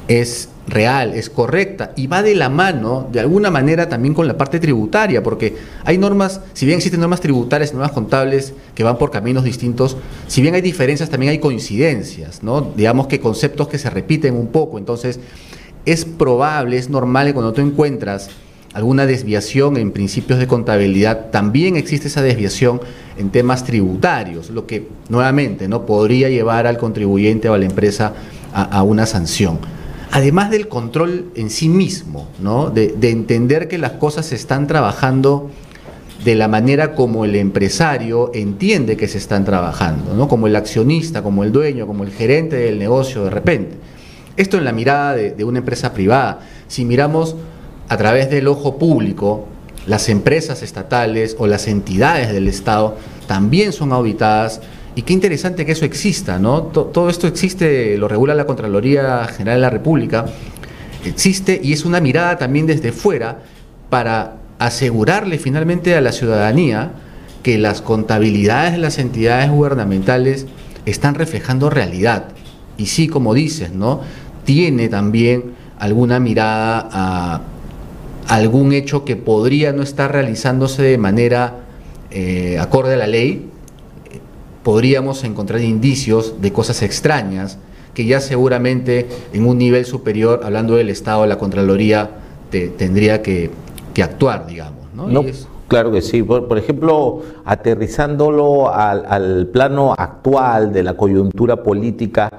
es 0.09 0.49
real, 0.69 1.15
es 1.15 1.31
correcta 1.31 1.93
y 1.95 2.09
va 2.09 2.23
de 2.23 2.35
la 2.35 2.49
mano 2.49 3.09
de 3.13 3.21
alguna 3.21 3.51
manera 3.51 3.89
también 3.89 4.15
con 4.15 4.27
la 4.27 4.37
parte 4.37 4.59
tributaria, 4.59 5.23
porque 5.23 5.57
hay 5.85 5.97
normas, 5.97 6.41
si 6.55 6.67
bien 6.67 6.79
existen 6.79 7.01
normas 7.01 7.21
tributarias 7.21 7.73
normas 7.73 7.93
contables 7.93 8.53
que 8.75 8.83
van 8.83 8.99
por 8.99 9.13
caminos 9.13 9.45
distintos, 9.45 9.97
si 10.27 10.43
bien 10.43 10.55
hay 10.55 10.63
diferencias, 10.63 11.09
también 11.09 11.31
hay 11.31 11.39
coincidencias, 11.39 12.43
¿no? 12.43 12.73
Digamos 12.77 13.07
que 13.07 13.21
conceptos 13.21 13.69
que 13.69 13.79
se 13.79 13.91
repiten 13.91 14.35
un 14.35 14.49
poco, 14.49 14.79
entonces 14.79 15.21
es 15.85 16.05
probable, 16.05 16.79
es 16.79 16.91
normal 16.91 17.29
que 17.29 17.35
cuando 17.35 17.53
tú 17.53 17.61
encuentras 17.61 18.29
alguna 18.77 19.07
desviación 19.07 19.79
en 19.79 19.91
principios 19.91 20.39
de 20.39 20.47
contabilidad, 20.47 21.31
también 21.31 21.77
existe 21.77 22.09
esa 22.09 22.21
desviación 22.21 22.81
en 23.17 23.31
temas 23.31 23.65
tributarios, 23.65 24.51
lo 24.51 24.67
que 24.67 24.87
nuevamente 25.09 25.67
no 25.67 25.87
podría 25.87 26.29
llevar 26.29 26.67
al 26.67 26.77
contribuyente 26.77 27.49
o 27.49 27.55
a 27.55 27.59
la 27.59 27.65
empresa 27.65 28.13
a 28.53 28.83
una 28.83 29.07
sanción 29.07 29.59
además 30.13 30.51
del 30.51 30.69
control 30.69 31.31
en 31.35 31.51
sí 31.51 31.69
mismo, 31.69 32.29
¿no? 32.41 32.71
de, 32.71 32.95
entender 33.03 33.69
que 33.69 33.79
las 33.79 33.93
cosas 33.93 34.27
se 34.27 34.35
están 34.35 34.67
trabajando 34.67 35.51
de 36.25 36.35
la 36.35 36.49
manera 36.49 36.95
como 36.95 37.25
el 37.25 37.37
empresario 37.37 38.31
entiende 38.35 38.97
que 38.97 39.09
se 39.09 39.19
están 39.19 39.45
trabajando, 39.45 40.15
¿no? 40.15 40.29
como 40.29 40.47
el 40.47 40.57
accionista, 40.57 41.23
como 41.23 41.45
el 41.45 41.53
dueño, 41.53 41.87
como 41.87 42.05
el 42.05 42.11
gerente 42.11 42.57
del 42.57 42.79
negocio 42.79 43.25
de 43.25 43.31
repente. 43.31 43.77
Esto 44.37 44.59
en 44.59 44.65
la 44.65 44.73
mirada 44.73 45.15
de, 45.15 45.31
de 45.31 45.45
una 45.45 45.59
empresa 45.59 45.93
privada. 45.93 46.41
Si 46.69 46.85
miramos 46.85 47.37
a 47.89 47.97
través 47.97 48.31
del 48.31 48.49
ojo 48.49 48.79
público, 48.79 49.47
las 49.87 50.09
empresas 50.09 50.63
estatales 50.63 51.37
o 51.39 51.47
las 51.47 51.69
entidades 51.69 52.33
del 52.33 52.49
Estado 52.49 52.97
también 53.27 53.73
son 53.73 53.93
auditadas 53.93 54.61
y 54.95 55.03
qué 55.03 55.13
interesante 55.13 55.67
que 55.67 55.73
eso 55.73 55.85
exista, 55.85 56.39
¿no? 56.39 56.63
Todo 56.63 57.09
esto 57.09 57.27
existe, 57.27 57.97
lo 57.99 58.09
regula 58.09 58.35
la 58.35 58.47
Contraloría 58.47 59.25
General 59.27 59.59
de 59.59 59.63
la 59.63 59.71
República, 59.71 60.27
existe 61.05 61.61
y 61.63 61.73
es 61.73 61.85
una 61.85 62.01
mirada 62.01 62.39
también 62.39 62.67
desde 62.67 62.93
fuera 62.93 63.43
para 63.91 64.37
asegurarle 64.59 65.39
finalmente 65.39 65.95
a 65.97 66.01
la 66.01 66.13
ciudadanía 66.13 66.93
que 67.43 67.59
las 67.59 67.83
contabilidades 67.83 68.73
de 68.73 68.79
las 68.79 68.99
entidades 68.99 69.51
gubernamentales 69.51 70.47
están 70.87 71.15
reflejando 71.15 71.71
realidad. 71.71 72.29
Y 72.77 72.87
sí, 72.87 73.07
como 73.07 73.35
dices, 73.35 73.73
¿no? 73.73 74.01
Tiene 74.45 74.89
también 74.89 75.55
alguna 75.79 76.19
mirada 76.19 76.89
a 76.91 77.41
algún 78.29 78.73
hecho 78.73 79.05
que 79.05 79.17
podría 79.17 79.73
no 79.73 79.83
estar 79.83 80.13
realizándose 80.13 80.83
de 80.83 80.99
manera 80.99 81.61
eh, 82.11 82.59
acorde 82.59 82.95
a 82.95 82.97
la 82.97 83.07
ley, 83.07 83.51
podríamos 84.63 85.23
encontrar 85.25 85.61
indicios 85.61 86.41
de 86.41 86.53
cosas 86.53 86.83
extrañas 86.83 87.59
que 87.95 88.05
ya 88.05 88.21
seguramente 88.21 89.07
en 89.33 89.47
un 89.47 89.57
nivel 89.57 89.87
superior, 89.87 90.41
hablando 90.45 90.77
del 90.77 90.91
Estado, 90.91 91.25
la 91.27 91.39
Contraloría 91.39 92.11
tendría 92.51 93.23
que, 93.23 93.51
actuar, 94.03 94.47
digamos. 94.47 94.93
¿no? 94.95 95.23
claro 95.67 95.91
que 95.91 96.03
sí. 96.03 96.23
Por, 96.23 96.59
ejemplo, 96.59 97.23
aterrizándolo 97.45 98.71
al, 98.71 99.47
plano 99.47 99.95
actual 99.97 100.73
de 100.73 100.83
la 100.83 100.95
coyuntura 100.95 101.63
política, 101.63 102.31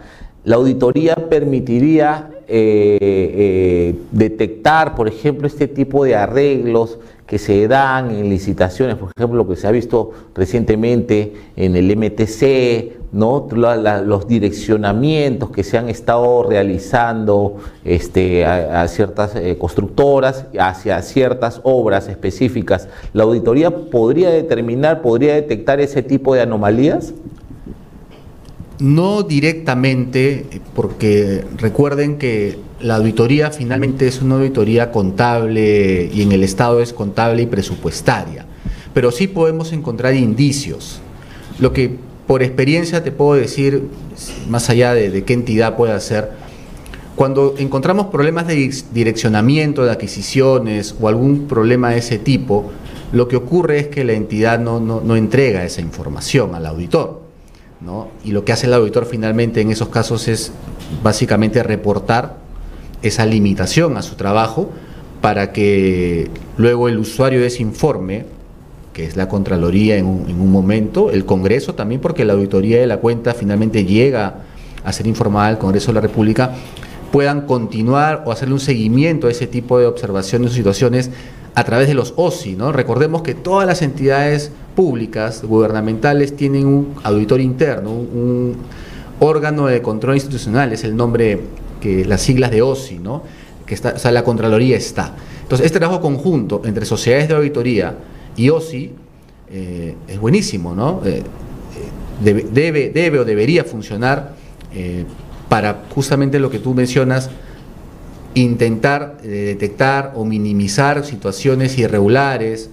la 0.44 0.58
auditoría 0.58 1.16
permitiría 1.16 2.30
eh, 2.50 2.98
eh, 3.02 3.96
detectar, 4.12 4.96
por 4.96 5.08
ejemplo, 5.08 5.48
este 5.48 5.68
tipo 5.68 6.06
de 6.06 6.16
arreglos 6.16 6.98
que 7.26 7.38
se 7.38 7.68
dan 7.68 8.10
en 8.12 8.30
licitaciones, 8.30 8.96
por 8.96 9.12
ejemplo, 9.16 9.38
lo 9.38 9.48
que 9.50 9.58
se 9.58 9.68
ha 9.68 9.72
visto 9.72 10.12
recientemente 10.34 11.34
en 11.58 11.76
el 11.76 11.96
MTC, 11.98 13.12
¿no? 13.12 13.48
los 13.52 14.28
direccionamientos 14.28 15.50
que 15.52 15.64
se 15.64 15.78
han 15.78 15.90
estado 15.90 16.44
realizando 16.44 17.58
este, 17.84 18.46
a, 18.46 18.88
ciertas 18.88 19.36
eh, 19.36 19.58
constructoras 19.58 20.46
hacia 20.58 21.02
ciertas 21.02 21.60
obras 21.64 22.08
específicas. 22.08 22.88
¿La 23.12 23.24
auditoría 23.24 23.72
podría 23.72 24.30
determinar, 24.30 25.02
podría 25.02 25.36
detectar 25.36 25.82
ese 25.82 26.04
tipo 26.04 26.34
de 26.34 26.42
anomalías? 26.42 27.14
No 28.80 29.24
directamente, 29.24 30.46
porque 30.76 31.44
recuerden 31.58 32.18
que 32.18 32.60
la 32.80 32.98
auditoría 32.98 33.50
finalmente 33.50 34.08
es 34.08 34.22
una 34.22 34.36
auditoría 34.36 34.92
contable 34.92 36.10
y 36.14 36.22
en 36.22 36.32
el 36.32 36.44
Estado 36.44 36.80
es 36.80 36.94
contable 36.94 37.42
y 37.42 37.48
presupuestaria, 37.48 38.46
pero 38.94 39.12
sí 39.12 39.28
podemos 39.28 39.74
encontrar 39.74 40.14
indicios. 40.14 41.00
Lo 41.60 41.74
que 41.74 41.96
por 42.28 42.44
experiencia 42.44 43.04
te 43.04 43.12
puedo 43.12 43.40
decir, 43.40 43.88
más 44.48 44.70
allá 44.70 44.94
de, 44.94 45.24
qué 45.24 45.34
entidad 45.34 45.76
puede 45.76 46.00
ser, 46.00 46.32
cuando 47.16 47.56
encontramos 47.58 48.08
problemas 48.08 48.46
de 48.46 48.72
direccionamiento 48.92 49.84
de 49.84 49.92
adquisiciones 49.92 50.94
o 51.02 51.08
algún 51.08 51.48
problema 51.48 51.90
de 51.90 51.98
ese 51.98 52.20
tipo, 52.20 52.72
lo 53.12 53.28
que 53.28 53.38
ocurre 53.38 53.80
es 53.80 53.88
que 53.88 54.04
la 54.04 54.14
entidad 54.14 54.60
no, 54.60 54.80
no 54.80 55.16
entrega 55.16 55.66
esa 55.66 55.82
información 55.82 56.54
al 56.54 56.68
auditor. 56.68 57.27
¿No? 57.82 58.10
Y 58.24 58.32
lo 58.32 58.44
que 58.44 58.52
hace 58.52 58.68
el 58.68 58.74
auditor 58.74 59.06
finalmente 59.06 59.62
en 59.62 59.72
esos 59.72 59.90
casos 59.90 60.28
es 60.28 60.52
básicamente 61.04 61.64
reportar 61.64 62.38
esa 63.02 63.26
limitación 63.26 63.98
a 63.98 64.02
su 64.02 64.16
trabajo 64.16 64.70
para 65.22 65.52
que 65.52 66.30
luego 66.58 66.88
el 66.88 66.98
usuario 67.00 67.40
de 67.40 67.48
ese 67.48 67.62
informe, 67.62 68.26
que 68.94 69.06
es 69.06 69.16
la 69.16 69.28
Contraloría 69.28 69.98
en 69.98 70.06
un, 70.06 70.52
momento, 70.52 71.12
el 71.12 71.26
Congreso 71.26 71.76
también, 71.76 72.02
porque 72.02 72.26
la 72.26 72.34
auditoría 72.34 72.80
de 72.80 72.88
la 72.88 72.98
cuenta 72.98 73.34
finalmente 73.34 73.86
llega 73.86 74.44
a 74.84 74.94
ser 74.94 75.08
informada 75.08 75.50
del 75.50 75.58
Congreso 75.58 75.88
de 75.88 75.96
la 75.96 76.02
República, 76.02 76.54
puedan 77.12 77.42
continuar 77.42 78.24
o 78.26 78.32
hacerle 78.32 78.54
un 78.54 78.60
seguimiento 78.60 79.28
a 79.28 79.32
ese 79.32 79.48
tipo 79.48 79.80
de 79.80 79.86
observaciones 79.86 80.52
o 80.52 80.54
situaciones 80.54 81.12
a 81.56 81.64
través 81.64 81.88
de 81.88 81.94
los 81.94 82.14
OSI. 82.16 82.56
¿no? 82.56 82.72
Recordemos 82.72 83.22
que 83.22 83.34
todas 83.34 83.68
las 83.68 83.82
entidades 83.82 84.52
públicas, 84.78 85.44
gubernamentales, 85.44 86.36
tienen 86.36 86.68
un 86.68 86.94
auditor 87.02 87.42
interno, 87.42 87.90
un, 87.92 88.56
órgano 89.20 89.66
de 89.66 89.82
control 89.82 90.14
institucional, 90.14 90.72
es 90.72 90.84
el 90.84 90.96
nombre 90.96 91.40
que 91.82 92.06
las 92.06 92.22
siglas 92.22 92.52
de 92.52 92.62
OSI, 92.62 93.00
¿no? 93.00 93.24
que 93.66 93.74
está, 93.74 93.94
o 93.96 93.98
sea, 93.98 94.12
la 94.12 94.24
Contraloría 94.24 94.78
está. 94.78 95.16
Entonces, 95.42 95.66
este 95.66 95.80
trabajo 95.80 96.00
conjunto 96.00 96.62
entre 96.64 96.86
sociedades 96.86 97.28
de 97.28 97.34
auditoría 97.34 97.98
y 98.36 98.50
OSI 98.50 98.92
eh, 99.50 99.96
es 100.08 100.20
buenísimo, 100.20 100.76
¿no? 100.76 101.02
Eh, 101.04 101.24
eh, 101.24 102.44
debe, 102.52 102.92
debe, 102.92 103.20
o 103.20 103.26
debería 103.26 103.64
funcionar 103.64 104.36
para 105.50 105.86
justamente 105.96 106.38
lo 106.38 106.52
que 106.52 106.60
tú 106.60 106.76
mencionas, 106.76 107.32
intentar 108.36 109.20
detectar 109.24 110.12
o 110.14 110.24
minimizar 110.24 111.04
situaciones 111.04 111.80
irregulares 111.80 112.70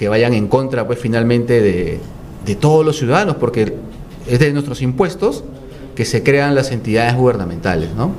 que 0.00 0.08
vayan 0.08 0.32
en 0.32 0.48
contra, 0.48 0.86
pues 0.86 0.98
finalmente, 0.98 1.60
de, 1.60 2.00
de 2.46 2.54
todos 2.54 2.86
los 2.86 2.96
ciudadanos, 2.96 3.36
porque 3.36 3.74
es 4.26 4.38
de 4.38 4.50
nuestros 4.50 4.80
impuestos 4.80 5.44
que 5.94 6.06
se 6.06 6.22
crean 6.22 6.54
las 6.54 6.72
entidades 6.72 7.14
gubernamentales, 7.14 7.94
¿no? 7.94 8.12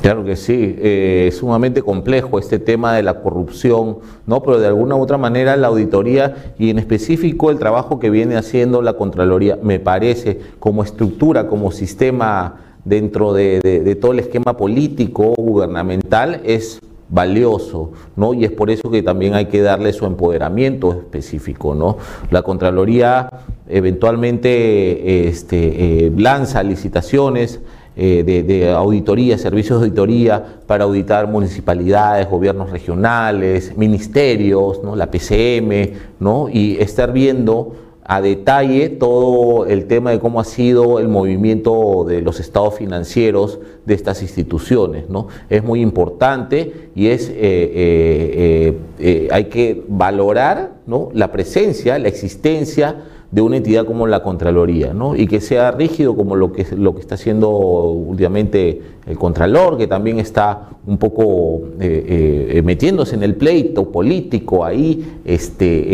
Claro 0.00 0.24
que 0.24 0.36
sí, 0.36 0.76
eh, 0.78 1.24
es 1.26 1.38
sumamente 1.38 1.82
complejo 1.82 2.38
este 2.38 2.60
tema 2.60 2.94
de 2.94 3.02
la 3.02 3.20
corrupción, 3.20 3.98
¿no? 4.28 4.44
Pero 4.44 4.60
de 4.60 4.68
alguna 4.68 4.94
u 4.94 5.00
otra 5.00 5.18
manera 5.18 5.56
la 5.56 5.66
auditoría 5.66 6.52
y 6.56 6.70
en 6.70 6.78
específico 6.78 7.50
el 7.50 7.58
trabajo 7.58 7.98
que 7.98 8.10
viene 8.10 8.36
haciendo 8.36 8.80
la 8.80 8.92
Contraloría, 8.92 9.58
me 9.60 9.80
parece, 9.80 10.38
como 10.60 10.84
estructura, 10.84 11.48
como 11.48 11.72
sistema 11.72 12.76
dentro 12.84 13.32
de, 13.32 13.98
todo 14.00 14.12
el 14.12 14.20
esquema 14.20 14.56
político 14.56 15.34
gubernamental, 15.36 16.42
es 16.44 16.78
valioso, 17.08 17.92
¿no? 18.16 18.34
Y 18.34 18.44
es 18.44 18.52
por 18.52 18.70
eso 18.70 18.90
que 18.90 19.02
también 19.02 19.34
hay 19.34 19.46
que 19.46 19.62
darle 19.62 19.92
su 19.92 20.04
empoderamiento 20.06 20.92
específico, 20.92 21.74
¿no? 21.74 21.96
La 22.30 22.42
Contraloría 22.42 23.30
eventualmente 23.68 25.28
este, 25.28 26.06
eh, 26.06 26.12
lanza 26.16 26.62
licitaciones 26.62 27.60
eh, 28.00 28.22
de, 28.24 28.70
auditoría, 28.70 29.36
servicios 29.38 29.80
de 29.80 29.86
auditoría 29.86 30.60
para 30.68 30.84
auditar 30.84 31.26
municipalidades, 31.26 32.30
gobiernos 32.30 32.70
regionales, 32.70 33.76
ministerios, 33.76 34.84
¿no? 34.84 34.94
la 34.94 35.10
PCM, 35.10 35.94
¿no? 36.20 36.48
y 36.48 36.76
estar 36.78 37.12
viendo 37.12 37.74
a 38.10 38.22
detalle 38.22 38.88
todo 38.88 39.66
el 39.66 39.86
tema 39.86 40.10
de 40.10 40.18
cómo 40.18 40.40
ha 40.40 40.44
sido 40.44 40.98
el 40.98 41.08
movimiento 41.08 42.06
de 42.08 42.22
los 42.22 42.40
estados 42.40 42.74
financieros 42.76 43.60
de 43.84 43.92
estas 43.92 44.22
instituciones. 44.22 45.10
¿no? 45.10 45.28
Es 45.50 45.62
muy 45.62 45.82
importante 45.82 46.88
y 46.94 47.08
es, 47.08 47.28
eh, 47.28 48.74
eh, 48.98 49.28
hay 49.30 49.44
que 49.44 49.84
valorar 49.88 50.72
¿no? 50.86 51.10
la 51.12 51.30
presencia, 51.30 51.98
la 51.98 52.08
existencia 52.08 52.96
de 53.30 53.42
una 53.42 53.58
entidad 53.58 53.84
como 53.84 54.06
la 54.06 54.22
Contraloría, 54.22 54.94
¿no? 54.94 55.14
y 55.14 55.26
que 55.26 55.40
sea 55.40 55.70
rígido 55.70 56.16
como 56.16 56.34
lo 56.34 56.52
que, 56.52 56.66
lo 56.76 56.94
que 56.94 57.00
está 57.00 57.16
haciendo 57.16 57.50
últimamente 57.50 58.80
el 59.06 59.18
Contralor, 59.18 59.76
que 59.76 59.86
también 59.86 60.18
está 60.18 60.70
un 60.86 60.96
poco 60.96 61.62
eh, 61.78 62.52
eh, 62.54 62.62
metiéndose 62.62 63.16
en 63.16 63.22
el 63.22 63.34
pleito 63.34 63.90
político 63.90 64.64
ahí, 64.64 65.20
este, 65.24 65.84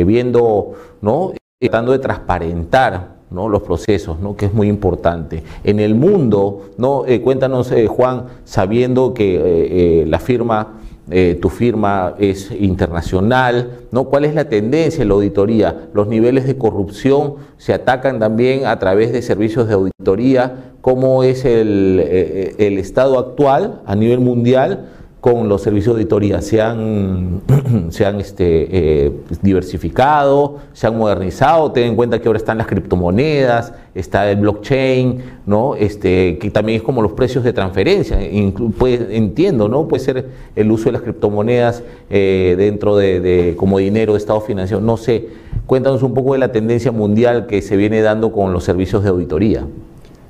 eh, 0.00 0.04
viendo, 0.04 0.72
¿no? 1.02 1.32
tratando 1.58 1.92
de 1.92 1.98
transparentar 1.98 3.16
¿no? 3.30 3.48
los 3.48 3.62
procesos, 3.62 4.20
¿no? 4.20 4.36
que 4.36 4.46
es 4.46 4.54
muy 4.54 4.68
importante. 4.68 5.42
En 5.64 5.80
el 5.80 5.96
mundo, 5.96 6.70
¿no? 6.78 7.04
cuéntanos, 7.24 7.72
Juan, 7.88 8.26
sabiendo 8.44 9.14
que 9.14 10.04
la 10.06 10.18
firma 10.20 10.79
eh, 11.10 11.38
tu 11.40 11.48
firma 11.48 12.14
es 12.18 12.50
internacional, 12.50 13.80
¿no? 13.90 14.04
¿Cuál 14.04 14.24
es 14.24 14.34
la 14.34 14.48
tendencia 14.48 15.02
en 15.02 15.08
la 15.08 15.14
auditoría? 15.14 15.88
Los 15.92 16.06
niveles 16.06 16.46
de 16.46 16.56
corrupción 16.56 17.34
se 17.58 17.72
atacan 17.72 18.18
también 18.18 18.66
a 18.66 18.78
través 18.78 19.12
de 19.12 19.22
servicios 19.22 19.68
de 19.68 19.74
auditoría, 19.74 20.72
cómo 20.80 21.22
es 21.24 21.44
el, 21.44 22.00
eh, 22.02 22.54
el 22.58 22.78
estado 22.78 23.18
actual 23.18 23.80
a 23.86 23.96
nivel 23.96 24.20
mundial 24.20 24.86
con 25.20 25.48
los 25.48 25.62
servicios 25.62 25.94
de 25.94 26.02
auditoría. 26.02 26.40
Se 26.40 26.62
han, 26.62 27.42
se 27.90 28.06
han 28.06 28.20
este, 28.20 29.06
eh, 29.06 29.12
diversificado, 29.42 30.58
se 30.72 30.86
han 30.86 30.96
modernizado. 30.96 31.72
Ten 31.72 31.88
en 31.88 31.96
cuenta 31.96 32.18
que 32.18 32.28
ahora 32.28 32.38
están 32.38 32.56
las 32.58 32.66
criptomonedas, 32.66 33.74
está 33.94 34.30
el 34.30 34.38
blockchain, 34.38 35.22
¿no? 35.46 35.74
este, 35.74 36.38
que 36.38 36.50
también 36.50 36.78
es 36.78 36.82
como 36.82 37.02
los 37.02 37.12
precios 37.12 37.44
de 37.44 37.52
transferencia. 37.52 38.18
entiendo, 38.20 39.68
¿no? 39.68 39.86
Puede 39.88 40.02
ser 40.02 40.28
el 40.56 40.70
uso 40.70 40.86
de 40.86 40.92
las 40.92 41.02
criptomonedas 41.02 41.82
eh, 42.08 42.54
dentro 42.56 42.96
de, 42.96 43.54
como 43.58 43.78
dinero 43.78 44.14
de 44.14 44.18
Estado 44.18 44.40
financiero. 44.40 44.80
No 44.80 44.96
sé. 44.96 45.28
Cuéntanos 45.66 46.02
un 46.02 46.14
poco 46.14 46.32
de 46.32 46.38
la 46.38 46.50
tendencia 46.50 46.90
mundial 46.90 47.46
que 47.46 47.62
se 47.62 47.76
viene 47.76 48.00
dando 48.00 48.32
con 48.32 48.52
los 48.52 48.64
servicios 48.64 49.04
de 49.04 49.10
auditoría. 49.10 49.66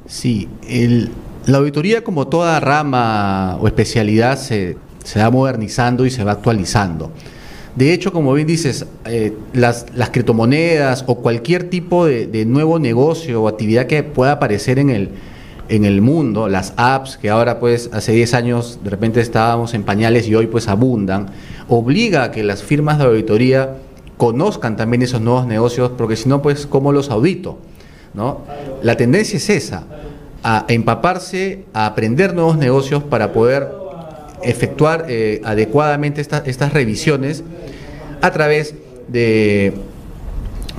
Sí, 0.06 0.48
el, 0.68 1.10
la 1.46 1.58
auditoría, 1.58 2.04
como 2.04 2.28
toda 2.28 2.60
rama 2.60 3.56
o 3.60 3.66
especialidad, 3.66 4.38
se, 4.38 4.76
va 5.16 5.30
modernizando 5.30 6.04
y 6.04 6.10
se 6.10 6.22
va 6.22 6.32
actualizando. 6.32 7.10
De 7.76 7.92
hecho, 7.92 8.12
como 8.12 8.34
bien 8.34 8.46
dices, 8.46 8.84
eh, 9.06 9.32
las, 9.52 9.86
criptomonedas 10.12 11.04
o 11.06 11.16
cualquier 11.16 11.70
tipo 11.70 12.04
de, 12.04 12.44
nuevo 12.44 12.78
negocio 12.78 13.42
o 13.42 13.48
actividad 13.48 13.86
que 13.86 14.02
pueda 14.02 14.32
aparecer 14.32 14.78
en 14.78 14.90
el, 14.90 15.10
en 15.68 15.84
el 15.84 16.02
mundo, 16.02 16.48
las 16.48 16.74
apps 16.76 17.16
que 17.16 17.30
ahora 17.30 17.60
pues 17.60 17.90
hace 17.92 18.12
10 18.12 18.34
años 18.34 18.80
de 18.82 18.90
repente 18.90 19.20
estábamos 19.20 19.72
en 19.72 19.84
pañales 19.84 20.26
y 20.28 20.34
hoy 20.34 20.46
pues 20.46 20.68
abundan, 20.68 21.28
obliga 21.68 22.24
a 22.24 22.30
que 22.32 22.42
las 22.42 22.62
firmas 22.62 22.98
de 22.98 23.04
auditoría 23.04 23.76
conozcan 24.16 24.76
también 24.76 25.02
esos 25.02 25.20
nuevos 25.20 25.46
negocios, 25.46 25.92
porque 25.96 26.16
si 26.16 26.28
no 26.28 26.42
pues 26.42 26.66
¿cómo 26.66 26.92
los 26.92 27.08
audito? 27.08 27.58
¿no? 28.14 28.40
La 28.82 28.96
tendencia 28.96 29.36
es 29.36 29.48
esa 29.48 29.84
a 30.42 30.64
empaparse, 30.68 31.64
a 31.72 31.86
aprender 31.86 32.34
nuevos 32.34 32.56
negocios 32.56 33.02
para 33.02 33.32
poder 33.32 33.68
efectuar 34.42 35.06
eh, 35.08 35.40
adecuadamente 35.44 36.20
estas 36.20 36.72
revisiones 36.72 37.44
a 38.22 38.30
través 38.30 38.74
de 39.08 39.74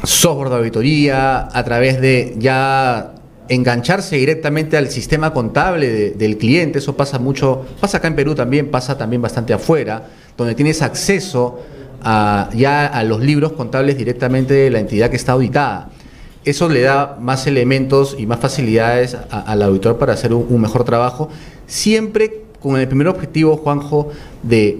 software 0.03 0.49
de 0.49 0.55
auditoría, 0.55 1.47
a 1.51 1.63
través 1.63 2.01
de 2.01 2.35
ya 2.39 3.13
engancharse 3.49 4.15
directamente 4.15 4.77
al 4.77 4.89
sistema 4.89 5.33
contable 5.33 6.11
del 6.11 6.37
cliente, 6.37 6.79
eso 6.79 6.95
pasa 6.95 7.19
mucho, 7.19 7.65
pasa 7.79 7.97
acá 7.97 8.07
en 8.07 8.15
Perú 8.15 8.33
también, 8.33 8.71
pasa 8.71 8.97
también 8.97 9.21
bastante 9.21 9.53
afuera, 9.53 10.07
donde 10.37 10.55
tienes 10.55 10.81
acceso 10.81 11.59
ya 12.03 12.87
a 12.87 13.03
los 13.03 13.19
libros 13.19 13.51
contables 13.51 13.97
directamente 13.97 14.53
de 14.55 14.71
la 14.71 14.79
entidad 14.79 15.09
que 15.09 15.17
está 15.17 15.33
auditada 15.33 15.89
eso 16.43 16.69
le 16.69 16.81
da 16.81 17.17
más 17.19 17.45
elementos 17.45 18.15
y 18.17 18.25
más 18.25 18.39
facilidades 18.39 19.15
al 19.29 19.61
auditor 19.61 19.97
para 19.97 20.13
hacer 20.13 20.33
un, 20.33 20.61
mejor 20.61 20.83
trabajo, 20.83 21.29
siempre 21.67 22.41
con 22.59 22.79
el 22.79 22.87
primer 22.87 23.07
objetivo, 23.07 23.57
Juanjo, 23.57 24.09
de 24.41 24.79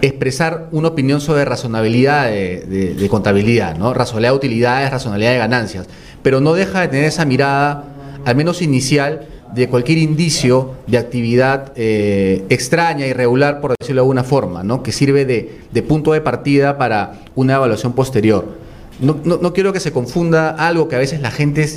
expresar 0.00 0.68
una 0.72 0.88
opinión 0.88 1.20
sobre 1.20 1.44
razonabilidad 1.44 2.28
de, 2.28 3.06
contabilidad, 3.08 3.76
¿no? 3.76 3.94
razonabilidad 3.94 4.32
de 4.32 4.36
utilidades, 4.36 4.90
razonabilidad 4.90 5.32
de 5.32 5.38
ganancias, 5.38 5.86
pero 6.22 6.40
no 6.40 6.54
deja 6.54 6.80
de 6.80 6.88
tener 6.88 7.04
esa 7.04 7.24
mirada, 7.24 7.84
al 8.24 8.34
menos 8.34 8.60
inicial, 8.62 9.28
de 9.54 9.68
cualquier 9.68 9.98
indicio 9.98 10.72
de 10.86 10.96
actividad 10.96 11.72
eh, 11.76 12.42
extraña, 12.48 13.06
irregular, 13.06 13.60
por 13.60 13.74
decirlo 13.78 14.00
de 14.00 14.04
alguna 14.04 14.24
forma, 14.24 14.62
¿no? 14.62 14.82
que 14.82 14.90
sirve 14.90 15.24
de 15.24 15.82
punto 15.82 16.12
de 16.12 16.22
partida 16.22 16.78
para 16.78 17.20
una 17.36 17.54
evaluación 17.54 17.92
posterior 17.92 18.61
no, 19.00 19.52
quiero 19.52 19.72
que 19.72 19.80
se 19.80 19.92
confunda 19.92 20.50
algo 20.50 20.88
que 20.88 20.96
a 20.96 20.98
veces 20.98 21.20
la 21.20 21.30
gente 21.30 21.68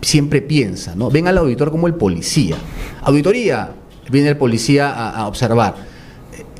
siempre 0.00 0.42
piensa, 0.42 0.94
¿no? 0.94 1.10
Ven 1.10 1.26
al 1.26 1.38
auditor 1.38 1.70
como 1.70 1.86
el 1.86 1.94
policía. 1.94 2.56
Auditoría, 3.02 3.70
viene 4.10 4.28
el 4.28 4.36
policía 4.36 4.90
a, 4.90 5.26
observar. 5.26 5.74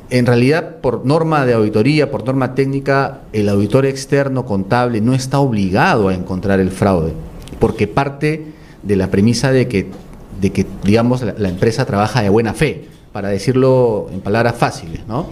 En 0.09 0.25
realidad, 0.25 0.77
por 0.81 1.05
norma 1.05 1.45
de 1.45 1.53
auditoría, 1.53 2.09
por 2.09 2.25
norma 2.25 2.55
técnica, 2.55 3.21
el 3.31 3.47
auditor 3.47 3.85
externo 3.85 4.45
contable 4.45 5.01
no 5.01 5.13
está 5.13 5.39
obligado 5.39 6.09
a 6.09 6.15
encontrar 6.15 6.59
el 6.59 6.71
fraude, 6.71 7.13
porque 7.59 7.87
parte 7.87 8.47
de 8.81 8.95
la 8.95 9.11
premisa 9.11 9.51
de 9.51 9.67
que, 9.67 9.87
de 10.41 10.51
que 10.51 10.65
digamos, 10.83 11.21
la, 11.21 11.35
la 11.37 11.49
empresa 11.49 11.85
trabaja 11.85 12.21
de 12.21 12.29
buena 12.29 12.53
fe, 12.53 12.87
para 13.13 13.29
decirlo 13.29 14.09
en 14.11 14.21
palabras 14.21 14.55
fáciles, 14.55 15.01
¿no? 15.07 15.27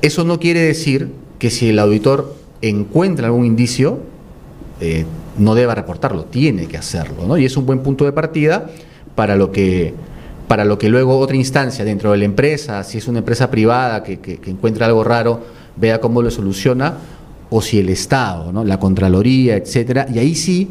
Eso 0.00 0.24
no 0.24 0.38
quiere 0.38 0.60
decir 0.60 1.10
que 1.38 1.50
si 1.50 1.70
el 1.70 1.78
auditor 1.78 2.41
encuentra 2.62 3.26
algún 3.26 3.44
indicio, 3.44 3.98
eh, 4.80 5.04
no 5.38 5.54
deba 5.54 5.74
reportarlo, 5.74 6.24
tiene 6.24 6.66
que 6.66 6.78
hacerlo, 6.78 7.26
¿no? 7.26 7.36
Y 7.36 7.44
es 7.44 7.56
un 7.56 7.66
buen 7.66 7.80
punto 7.80 8.04
de 8.04 8.12
partida 8.12 8.70
para 9.14 9.36
lo 9.36 9.52
que 9.52 9.94
para 10.48 10.64
lo 10.66 10.76
que 10.76 10.90
luego 10.90 11.18
otra 11.18 11.36
instancia 11.36 11.82
dentro 11.82 12.12
de 12.12 12.18
la 12.18 12.24
empresa, 12.26 12.84
si 12.84 12.98
es 12.98 13.08
una 13.08 13.20
empresa 13.20 13.50
privada 13.50 14.02
que, 14.02 14.18
que, 14.20 14.38
encuentra 14.50 14.84
algo 14.84 15.02
raro, 15.02 15.40
vea 15.76 15.98
cómo 15.98 16.20
lo 16.20 16.30
soluciona, 16.30 16.94
o 17.48 17.62
si 17.62 17.78
el 17.78 17.88
Estado, 17.88 18.52
¿no? 18.52 18.62
la 18.62 18.78
Contraloría, 18.78 19.56
etcétera, 19.56 20.06
y 20.12 20.18
ahí 20.18 20.34
sí 20.34 20.68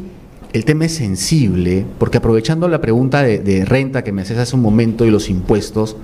el 0.52 0.64
tema 0.64 0.84
es 0.84 0.94
sensible, 0.94 1.84
porque 1.98 2.18
aprovechando 2.18 2.68
la 2.68 2.80
pregunta 2.80 3.22
de, 3.22 3.64
renta 3.64 4.04
que 4.04 4.12
me 4.12 4.22
haces 4.22 4.38
hace 4.38 4.54
un 4.54 4.62
momento 4.62 5.06
y 5.06 5.10
los 5.10 5.30
impuestos, 5.30 5.96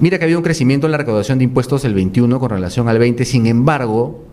mira 0.00 0.18
que 0.18 0.24
había 0.24 0.36
un 0.36 0.42
crecimiento 0.42 0.86
en 0.86 0.90
la 0.90 0.98
recaudación 0.98 1.38
de 1.38 1.44
impuestos 1.44 1.82
del 1.82 1.94
21 1.94 2.40
con 2.40 2.50
relación 2.50 2.88
al 2.88 2.98
20, 2.98 3.24
sin 3.24 3.46
embargo, 3.46 4.24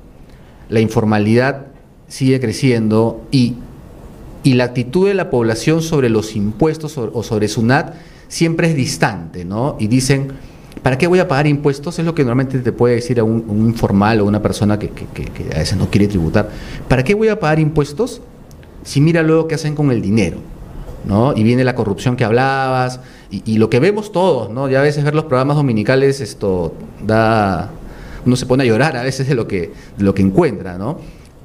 la 0.70 0.80
informalidad 0.80 1.68
sigue 2.08 2.40
creciendo 2.40 3.22
y, 3.32 3.56
y 4.44 4.54
la 4.54 4.66
actitud 4.66 5.08
de 5.08 5.14
la 5.14 5.30
población 5.30 5.82
sobre 5.82 6.10
los 6.10 6.36
impuestos 6.36 6.98
o 6.98 7.24
sobre 7.24 7.48
SUNAT 7.48 7.96
siempre 8.30 8.70
es 8.70 8.76
distante, 8.76 9.44
¿no? 9.44 9.76
Y 9.80 9.88
dicen, 9.88 10.30
¿para 10.82 10.98
qué 10.98 11.08
voy 11.08 11.20
a 11.20 11.28
pagar 11.28 11.48
impuestos? 11.48 12.00
Es 12.00 12.06
lo 12.06 12.16
que 12.16 12.24
normalmente 12.24 12.60
te 12.60 12.72
puede 12.72 12.96
decir 12.96 13.20
a 13.20 13.24
un, 13.24 13.44
informal 13.68 14.22
o 14.22 14.26
una 14.26 14.42
persona 14.42 14.80
que, 14.80 14.90
que, 14.90 15.28
a 15.54 15.60
veces 15.60 15.78
no 15.78 15.90
quiere 15.90 16.08
tributar. 16.08 16.50
¿Para 16.88 17.04
qué 17.04 17.14
voy 17.16 17.28
a 17.28 17.40
pagar 17.40 17.60
impuestos 17.60 18.22
si 18.84 19.02
mira 19.02 19.24
luego 19.24 19.48
qué 19.48 19.56
hacen 19.56 19.76
con 19.76 19.92
el 19.92 20.02
dinero? 20.02 20.38
¿no? 21.06 21.34
Y 21.36 21.44
viene 21.44 21.64
la 21.64 21.76
corrupción 21.76 22.16
que 22.16 22.24
hablabas, 22.24 23.00
y, 23.32 23.58
lo 23.58 23.70
que 23.70 23.80
vemos 23.80 24.12
todos, 24.12 24.50
¿no? 24.50 24.68
Ya 24.70 24.80
a 24.80 24.82
veces 24.82 25.04
ver 25.04 25.14
los 25.14 25.26
programas 25.26 25.56
dominicales, 25.56 26.20
esto 26.20 26.74
da. 27.06 27.70
Uno 28.26 28.36
se 28.36 28.46
pone 28.46 28.64
a 28.64 28.66
llorar 28.66 28.98
a 28.98 29.04
veces 29.04 29.28
de 29.28 29.36
lo 29.36 29.48
que, 29.48 29.72
lo 29.98 30.14
que 30.14 30.22
encuentra, 30.22 30.78
¿no? 30.78 31.00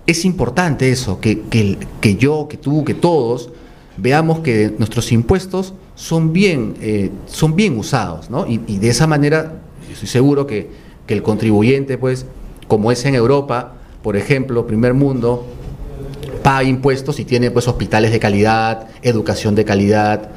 Es 0.06 0.24
importante 0.24 0.90
eso, 0.90 1.20
que, 1.20 1.42
que, 1.42 1.78
que 2.00 2.16
yo, 2.16 2.46
que 2.48 2.56
tú, 2.56 2.84
que 2.84 2.94
todos 2.94 3.50
veamos 3.96 4.40
que 4.40 4.74
nuestros 4.78 5.12
impuestos 5.12 5.74
son 5.94 6.32
bien, 6.32 6.74
eh, 6.80 7.10
son 7.26 7.54
bien 7.54 7.78
usados, 7.78 8.28
¿no? 8.30 8.46
Y, 8.46 8.58
de 8.58 8.88
esa 8.88 9.06
manera, 9.06 9.60
estoy 9.90 10.08
seguro 10.08 10.46
que, 10.46 10.70
que 11.06 11.14
el 11.14 11.22
contribuyente, 11.22 11.96
pues, 11.96 12.26
como 12.66 12.90
es 12.92 13.04
en 13.04 13.14
Europa, 13.14 13.74
por 14.02 14.16
ejemplo, 14.16 14.66
primer 14.66 14.94
mundo, 14.94 15.46
paga 16.42 16.64
impuestos 16.64 17.18
y 17.20 17.24
tiene 17.24 17.50
pues 17.50 17.66
hospitales 17.68 18.12
de 18.12 18.20
calidad, 18.20 18.88
educación 19.02 19.54
de 19.54 19.64
calidad. 19.64 20.28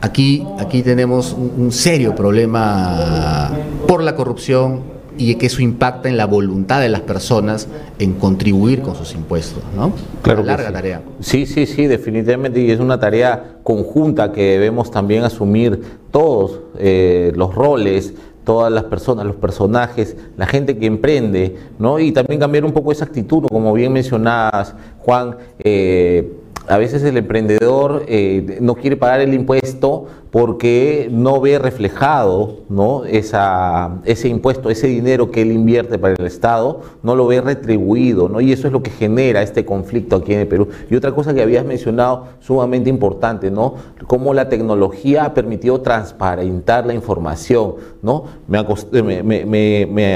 Aquí, 0.00 0.44
aquí 0.58 0.82
tenemos 0.82 1.32
un, 1.32 1.70
serio 1.72 2.14
problema 2.14 3.56
por 3.86 4.02
la 4.02 4.16
corrupción 4.16 4.82
y 5.18 5.34
que 5.36 5.46
eso 5.46 5.62
impacta 5.62 6.08
en 6.08 6.16
la 6.16 6.26
voluntad 6.26 6.80
de 6.80 6.88
las 6.88 7.00
personas 7.00 7.68
en 7.98 8.14
contribuir 8.14 8.82
con 8.82 8.94
sus 8.94 9.14
impuestos, 9.14 9.62
¿no? 9.74 9.92
Claro, 10.22 10.42
una 10.42 10.52
larga 10.52 10.72
tarea. 10.72 11.02
Sí, 11.20 11.46
sí, 11.46 11.66
sí, 11.66 11.86
definitivamente 11.86 12.60
y 12.60 12.70
es 12.70 12.80
una 12.80 12.98
tarea 12.98 13.56
conjunta 13.62 14.32
que 14.32 14.42
debemos 14.42 14.90
también 14.90 15.24
asumir 15.24 15.80
todos 16.10 16.60
eh, 16.78 17.32
los 17.34 17.54
roles, 17.54 18.14
todas 18.44 18.72
las 18.72 18.84
personas, 18.84 19.26
los 19.26 19.36
personajes, 19.36 20.16
la 20.36 20.46
gente 20.46 20.78
que 20.78 20.86
emprende, 20.86 21.56
¿no? 21.78 21.98
Y 21.98 22.12
también 22.12 22.38
cambiar 22.38 22.64
un 22.64 22.72
poco 22.72 22.92
esa 22.92 23.04
actitud, 23.04 23.44
como 23.48 23.72
bien 23.72 23.92
mencionabas, 23.92 24.74
Juan, 24.98 25.36
eh, 25.58 26.32
a 26.68 26.78
veces 26.78 27.02
el 27.02 27.16
emprendedor 27.16 28.04
eh, 28.08 28.58
no 28.60 28.74
quiere 28.74 28.96
pagar 28.96 29.20
el 29.20 29.34
impuesto 29.34 30.06
porque 30.36 31.08
no 31.10 31.40
ve 31.40 31.58
reflejado 31.58 32.58
¿no? 32.68 33.06
Esa, 33.06 34.02
ese 34.04 34.28
impuesto, 34.28 34.68
ese 34.68 34.86
dinero 34.86 35.30
que 35.30 35.40
él 35.40 35.50
invierte 35.50 35.98
para 35.98 36.12
el 36.12 36.26
Estado, 36.26 36.82
no 37.02 37.16
lo 37.16 37.26
ve 37.26 37.40
retribuido, 37.40 38.28
¿no? 38.28 38.42
y 38.42 38.52
eso 38.52 38.66
es 38.66 38.72
lo 38.74 38.82
que 38.82 38.90
genera 38.90 39.40
este 39.40 39.64
conflicto 39.64 40.16
aquí 40.16 40.34
en 40.34 40.40
el 40.40 40.46
Perú. 40.46 40.68
Y 40.90 40.94
otra 40.94 41.12
cosa 41.12 41.32
que 41.32 41.40
habías 41.40 41.64
mencionado, 41.64 42.26
sumamente 42.40 42.90
importante, 42.90 43.50
¿no? 43.50 43.76
cómo 44.06 44.34
la 44.34 44.50
tecnología 44.50 45.24
ha 45.24 45.32
permitido 45.32 45.80
transparentar 45.80 46.84
la 46.84 46.92
información. 46.92 47.76
¿no? 48.02 48.24
Me, 48.46 48.58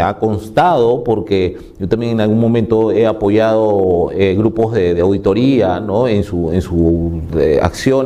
ha, 0.02 0.18
constado, 0.18 1.02
porque 1.02 1.56
yo 1.78 1.88
también 1.88 2.12
en 2.12 2.20
algún 2.20 2.40
momento 2.40 2.92
he 2.92 3.06
apoyado 3.06 4.10
eh, 4.12 4.34
grupos 4.36 4.74
de, 4.74 5.00
auditoría 5.00 5.80
¿no? 5.80 6.06
en 6.08 6.24
su, 6.24 6.52
en 6.52 6.60
su 6.60 7.22
eh, 7.38 7.58
acción 7.62 8.04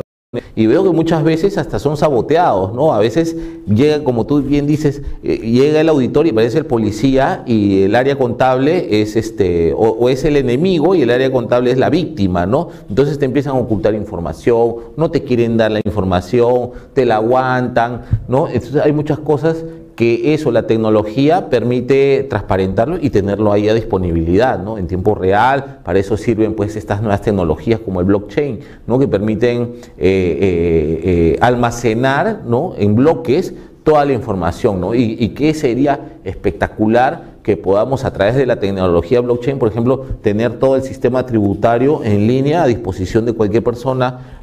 y 0.55 0.67
veo 0.67 0.83
que 0.83 0.89
muchas 0.91 1.23
veces 1.23 1.57
hasta 1.57 1.79
son 1.79 1.97
saboteados, 1.97 2.73
¿no? 2.73 2.93
A 2.93 2.99
veces 2.99 3.35
llega, 3.67 4.03
como 4.03 4.25
tú 4.25 4.41
bien 4.41 4.67
dices, 4.67 5.01
eh, 5.23 5.37
llega 5.37 5.81
el 5.81 5.89
auditor 5.89 6.27
y 6.27 6.31
parece 6.31 6.59
el 6.59 6.65
policía 6.65 7.43
y 7.45 7.83
el 7.83 7.95
área 7.95 8.17
contable 8.17 9.01
es 9.01 9.15
este, 9.15 9.73
o, 9.75 10.09
es 10.09 10.23
el 10.25 10.37
enemigo 10.37 10.95
y 10.95 11.01
el 11.01 11.09
área 11.09 11.31
contable 11.31 11.71
es 11.71 11.77
la 11.77 11.89
víctima, 11.89 12.45
¿no? 12.45 12.69
Entonces 12.89 13.19
te 13.19 13.25
empiezan 13.25 13.55
a 13.55 13.59
ocultar 13.59 13.93
información, 13.93 14.75
no 14.97 15.11
te 15.11 15.23
quieren 15.23 15.57
dar 15.57 15.71
la 15.71 15.81
información, 15.83 16.71
te 16.93 17.05
la 17.05 17.15
aguantan, 17.15 18.01
¿no? 18.27 18.47
Entonces 18.47 18.81
hay 18.81 18.91
muchas 18.91 19.19
cosas 19.19 19.63
que 19.95 20.33
eso, 20.33 20.51
la 20.51 20.67
tecnología 20.67 21.49
permite 21.49 22.25
transparentarlo 22.29 22.97
y 22.99 23.09
tenerlo 23.09 23.53
ahí 23.53 23.69
a 23.69 23.73
disponibilidad, 23.73 24.59
¿no? 24.59 24.77
En 24.77 24.87
tiempo 24.87 25.15
real, 25.15 25.79
para 25.83 25.99
eso 25.99 26.17
sirven 26.17 26.53
pues 26.53 26.75
estas 26.75 27.01
nuevas 27.01 27.21
tecnologías 27.21 27.79
como 27.79 28.01
el 28.01 28.05
blockchain, 28.05 28.59
¿no? 28.87 28.99
Que 28.99 29.07
permiten 29.07 29.75
eh, 29.97 29.97
eh, 29.97 31.01
eh, 31.03 31.37
almacenar, 31.39 32.41
¿no? 32.45 32.73
En 32.77 32.95
bloques 32.95 33.53
toda 33.83 34.03
la 34.03 34.13
información, 34.13 34.81
¿no? 34.81 34.93
Y, 34.93 35.15
y 35.17 35.29
qué 35.29 35.53
sería 35.53 36.17
espectacular 36.25 37.35
que 37.41 37.55
podamos 37.55 38.03
a 38.03 38.11
través 38.11 38.35
de 38.35 38.45
la 38.45 38.59
tecnología 38.59 39.21
blockchain, 39.21 39.59
por 39.59 39.69
ejemplo, 39.69 40.05
tener 40.21 40.59
todo 40.59 40.75
el 40.75 40.81
sistema 40.81 41.25
tributario 41.25 42.03
en 42.03 42.27
línea 42.27 42.63
a 42.63 42.67
disposición 42.67 43.25
de 43.25 43.33
cualquier 43.33 43.63
persona 43.63 44.39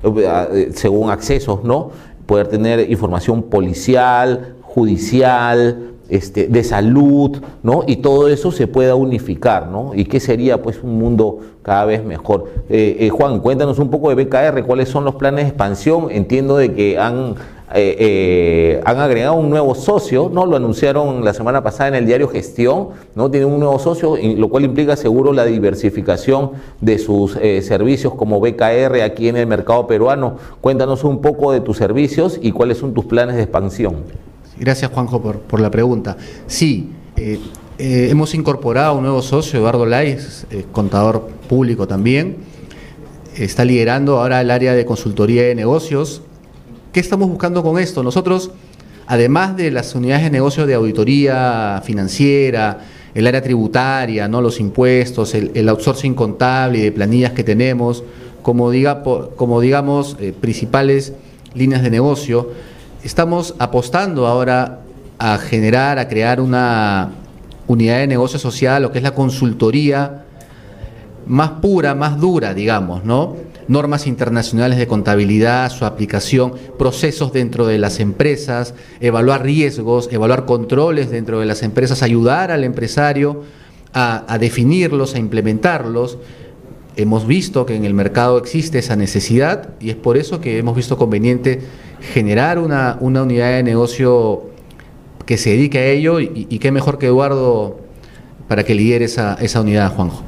según 0.72 1.10
accesos, 1.10 1.64
¿no? 1.64 1.90
Poder 2.26 2.46
tener 2.46 2.88
información 2.88 3.42
policial, 3.42 4.54
judicial, 4.74 5.92
este, 6.08 6.46
de 6.46 6.62
salud, 6.62 7.38
¿no? 7.62 7.84
Y 7.86 7.96
todo 7.96 8.28
eso 8.28 8.52
se 8.52 8.66
pueda 8.66 8.94
unificar, 8.94 9.68
¿no? 9.68 9.92
Y 9.94 10.04
qué 10.04 10.20
sería, 10.20 10.60
pues, 10.60 10.82
un 10.82 10.98
mundo 10.98 11.38
cada 11.62 11.86
vez 11.86 12.04
mejor. 12.04 12.50
Eh, 12.68 12.96
eh, 13.00 13.08
Juan, 13.08 13.40
cuéntanos 13.40 13.78
un 13.78 13.90
poco 13.90 14.14
de 14.14 14.22
BKR, 14.22 14.62
cuáles 14.64 14.90
son 14.90 15.04
los 15.04 15.14
planes 15.14 15.44
de 15.44 15.48
expansión. 15.48 16.08
Entiendo 16.10 16.56
de 16.56 16.74
que 16.74 16.98
han, 16.98 17.36
eh, 17.74 18.82
han 18.84 18.98
agregado 18.98 19.34
un 19.34 19.48
nuevo 19.48 19.74
socio, 19.74 20.30
¿no? 20.30 20.44
Lo 20.44 20.56
anunciaron 20.56 21.24
la 21.24 21.32
semana 21.32 21.62
pasada 21.62 21.88
en 21.88 21.94
el 21.94 22.04
diario 22.04 22.28
Gestión, 22.28 22.88
¿no? 23.14 23.30
Tienen 23.30 23.48
un 23.50 23.60
nuevo 23.60 23.78
socio, 23.78 24.16
lo 24.36 24.48
cual 24.50 24.64
implica 24.64 24.96
seguro 24.96 25.32
la 25.32 25.46
diversificación 25.46 26.50
de 26.82 26.98
sus 26.98 27.38
servicios 27.62 28.14
como 28.14 28.38
BKR 28.38 29.00
aquí 29.02 29.28
en 29.28 29.36
el 29.36 29.46
mercado 29.46 29.86
peruano. 29.86 30.36
Cuéntanos 30.60 31.04
un 31.04 31.22
poco 31.22 31.52
de 31.52 31.60
tus 31.60 31.78
servicios 31.78 32.38
y 32.42 32.52
cuáles 32.52 32.78
son 32.78 32.92
tus 32.92 33.06
planes 33.06 33.36
de 33.36 33.42
expansión. 33.42 34.31
Gracias, 34.58 34.90
Juanjo, 34.92 35.22
por, 35.22 35.60
la 35.60 35.70
pregunta. 35.70 36.16
Sí, 36.46 36.90
eh, 37.16 37.38
eh, 37.78 38.08
hemos 38.10 38.34
incorporado 38.34 38.96
un 38.96 39.02
nuevo 39.02 39.22
socio, 39.22 39.58
Eduardo 39.58 39.86
Lais, 39.86 40.46
eh, 40.50 40.64
contador 40.70 41.28
público 41.48 41.88
también. 41.88 42.36
Está 43.34 43.64
liderando 43.64 44.20
ahora 44.20 44.42
el 44.42 44.50
área 44.50 44.74
de 44.74 44.84
consultoría 44.84 45.44
de 45.44 45.54
negocios. 45.54 46.20
¿Qué 46.92 47.00
estamos 47.00 47.30
buscando 47.30 47.62
con 47.62 47.78
esto? 47.78 48.02
Nosotros, 48.02 48.50
además 49.06 49.56
de 49.56 49.70
las 49.70 49.94
unidades 49.94 50.24
de 50.24 50.30
negocio 50.30 50.66
de 50.66 50.74
auditoría 50.74 51.80
financiera, 51.82 52.80
el 53.14 53.26
área 53.26 53.42
tributaria, 53.42 54.28
¿no? 54.28 54.42
los 54.42 54.60
impuestos, 54.60 55.34
el, 55.34 55.68
outsourcing 55.68 56.14
contable 56.14 56.78
y 56.78 56.82
de 56.82 56.92
planillas 56.92 57.32
que 57.32 57.42
tenemos, 57.42 58.04
como, 58.42 58.70
diga, 58.70 59.02
como 59.02 59.60
digamos, 59.62 60.16
principales 60.40 61.14
líneas 61.54 61.82
de 61.82 61.90
negocio, 61.90 62.50
estamos 63.04 63.54
apostando 63.58 64.26
ahora 64.26 64.80
a 65.18 65.38
generar, 65.38 65.98
a 65.98 66.08
crear 66.08 66.40
una 66.40 67.10
unidad 67.66 67.98
de 67.98 68.06
negocio 68.06 68.38
social, 68.38 68.82
lo 68.82 68.92
que 68.92 68.98
es 68.98 69.04
la 69.04 69.14
consultoría 69.14 70.24
más 71.26 71.50
pura, 71.50 71.94
más 71.94 72.18
dura, 72.20 72.54
digamos, 72.54 73.04
¿no? 73.04 73.36
Normas 73.68 74.06
internacionales 74.08 74.78
de 74.78 74.88
contabilidad, 74.88 75.70
su 75.70 75.84
aplicación, 75.84 76.54
procesos 76.78 77.32
dentro 77.32 77.66
de 77.66 77.78
las 77.78 78.00
empresas, 78.00 78.74
evaluar 79.00 79.42
riesgos, 79.42 80.08
evaluar 80.10 80.46
controles 80.46 81.10
dentro 81.10 81.38
de 81.38 81.46
las 81.46 81.62
empresas, 81.62 82.02
ayudar 82.02 82.50
al 82.50 82.64
empresario 82.64 83.42
a, 83.92 84.24
a 84.26 84.38
definirlos, 84.38 85.14
a 85.14 85.18
implementarlos. 85.18 86.18
Hemos 86.96 87.26
visto 87.26 87.64
que 87.64 87.74
en 87.74 87.84
el 87.84 87.94
mercado 87.94 88.38
existe 88.38 88.78
esa 88.78 88.96
necesidad 88.96 89.70
y 89.80 89.90
es 89.90 89.96
por 89.96 90.16
eso 90.16 90.40
que 90.40 90.58
hemos 90.58 90.76
visto 90.76 90.98
conveniente 90.98 91.60
generar 92.00 92.58
una, 92.58 92.98
unidad 93.00 93.52
de 93.52 93.62
negocio 93.62 94.42
que 95.24 95.38
se 95.38 95.50
dedique 95.50 95.78
a 95.78 95.86
ello 95.86 96.20
y, 96.20 96.58
qué 96.58 96.70
mejor 96.70 96.98
que 96.98 97.06
Eduardo 97.06 97.78
para 98.48 98.64
que 98.64 98.74
lidere 98.74 99.06
esa, 99.06 99.34
esa 99.40 99.62
unidad, 99.62 99.94
Juanjo. 99.94 100.22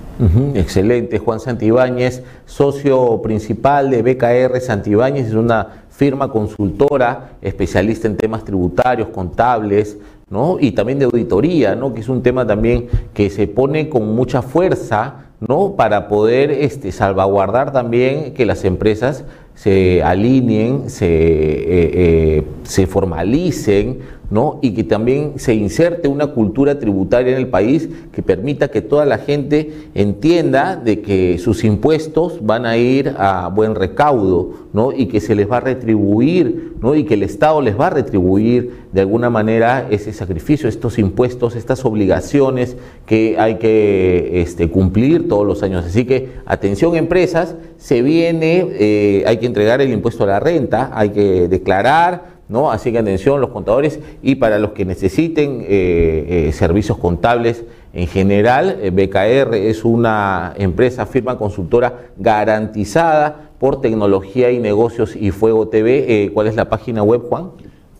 excelente, 0.54 1.18
Juan 1.18 1.40
Santibáñez, 1.40 2.22
socio 2.46 3.20
principal 3.20 3.90
de 3.90 4.02
BKR 4.02 4.58
Santibáñez, 4.60 5.26
es 5.26 5.34
una 5.34 5.84
firma 5.90 6.30
consultora 6.30 7.32
especialista 7.42 8.08
en 8.08 8.16
temas 8.16 8.44
tributarios, 8.44 9.08
contables, 9.08 9.98
¿no? 10.30 10.56
y 10.58 10.72
también 10.72 10.98
de 10.98 11.04
auditoría, 11.04 11.74
¿no? 11.74 11.92
que 11.94 12.00
es 12.00 12.08
un 12.08 12.22
tema 12.22 12.46
también 12.46 12.86
que 13.12 13.30
se 13.30 13.46
pone 13.46 13.88
con 13.88 14.14
mucha 14.14 14.42
fuerza 14.42 15.26
¿no? 15.48 15.74
Para 15.76 16.08
poder 16.08 16.50
este, 16.50 16.92
salvaguardar 16.92 17.72
también 17.72 18.34
que 18.34 18.46
las 18.46 18.64
empresas 18.64 19.24
se 19.54 20.02
alineen, 20.02 20.90
se, 20.90 21.06
eh, 21.06 21.66
eh, 21.68 22.42
se 22.64 22.86
formalicen, 22.86 24.00
¿no? 24.30 24.58
y 24.62 24.72
que 24.72 24.84
también 24.84 25.34
se 25.36 25.54
inserte 25.54 26.08
una 26.08 26.28
cultura 26.28 26.78
tributaria 26.78 27.32
en 27.32 27.38
el 27.38 27.48
país 27.48 27.88
que 28.12 28.22
permita 28.22 28.68
que 28.68 28.80
toda 28.80 29.04
la 29.04 29.18
gente 29.18 29.88
entienda 29.94 30.76
de 30.76 31.02
que 31.02 31.38
sus 31.38 31.62
impuestos 31.64 32.44
van 32.44 32.66
a 32.66 32.76
ir 32.76 33.14
a 33.18 33.48
buen 33.48 33.74
recaudo 33.74 34.50
¿no? 34.72 34.92
y 34.92 35.06
que 35.06 35.20
se 35.20 35.34
les 35.34 35.50
va 35.50 35.58
a 35.58 35.60
retribuir 35.60 36.74
¿no? 36.80 36.94
y 36.94 37.04
que 37.04 37.14
el 37.14 37.22
Estado 37.22 37.60
les 37.60 37.78
va 37.78 37.88
a 37.88 37.90
retribuir 37.90 38.84
de 38.92 39.02
alguna 39.02 39.30
manera 39.30 39.86
ese 39.90 40.12
sacrificio, 40.12 40.68
estos 40.68 40.98
impuestos, 40.98 41.54
estas 41.54 41.84
obligaciones 41.84 42.76
que 43.06 43.36
hay 43.38 43.56
que 43.56 44.42
este, 44.42 44.70
cumplir 44.70 45.28
todos 45.34 45.46
los 45.48 45.64
años. 45.64 45.84
Así 45.84 46.04
que 46.04 46.28
atención 46.46 46.94
empresas, 46.94 47.56
se 47.76 48.02
viene, 48.02 48.68
eh, 48.70 49.24
hay 49.26 49.38
que 49.38 49.46
entregar 49.46 49.80
el 49.80 49.92
impuesto 49.92 50.22
a 50.22 50.28
la 50.28 50.38
renta, 50.38 50.92
hay 50.94 51.10
que 51.10 51.48
declarar, 51.48 52.34
¿no? 52.48 52.70
Así 52.70 52.92
que 52.92 52.98
atención 52.98 53.40
los 53.40 53.50
contadores 53.50 53.98
y 54.22 54.36
para 54.36 54.60
los 54.60 54.70
que 54.70 54.84
necesiten 54.84 55.62
eh, 55.62 56.46
eh, 56.48 56.52
servicios 56.52 56.98
contables 56.98 57.64
en 57.92 58.06
general, 58.06 58.78
BKR 58.92 59.54
es 59.54 59.84
una 59.84 60.54
empresa, 60.56 61.04
firma 61.04 61.36
consultora 61.36 62.10
garantizada 62.16 63.50
por 63.58 63.80
tecnología 63.80 64.52
y 64.52 64.60
negocios 64.60 65.16
y 65.16 65.32
Fuego 65.32 65.66
TV. 65.66 66.30
¿Cuál 66.32 66.46
es 66.46 66.54
la 66.54 66.68
página 66.68 67.02
web, 67.02 67.22
Juan? 67.28 67.50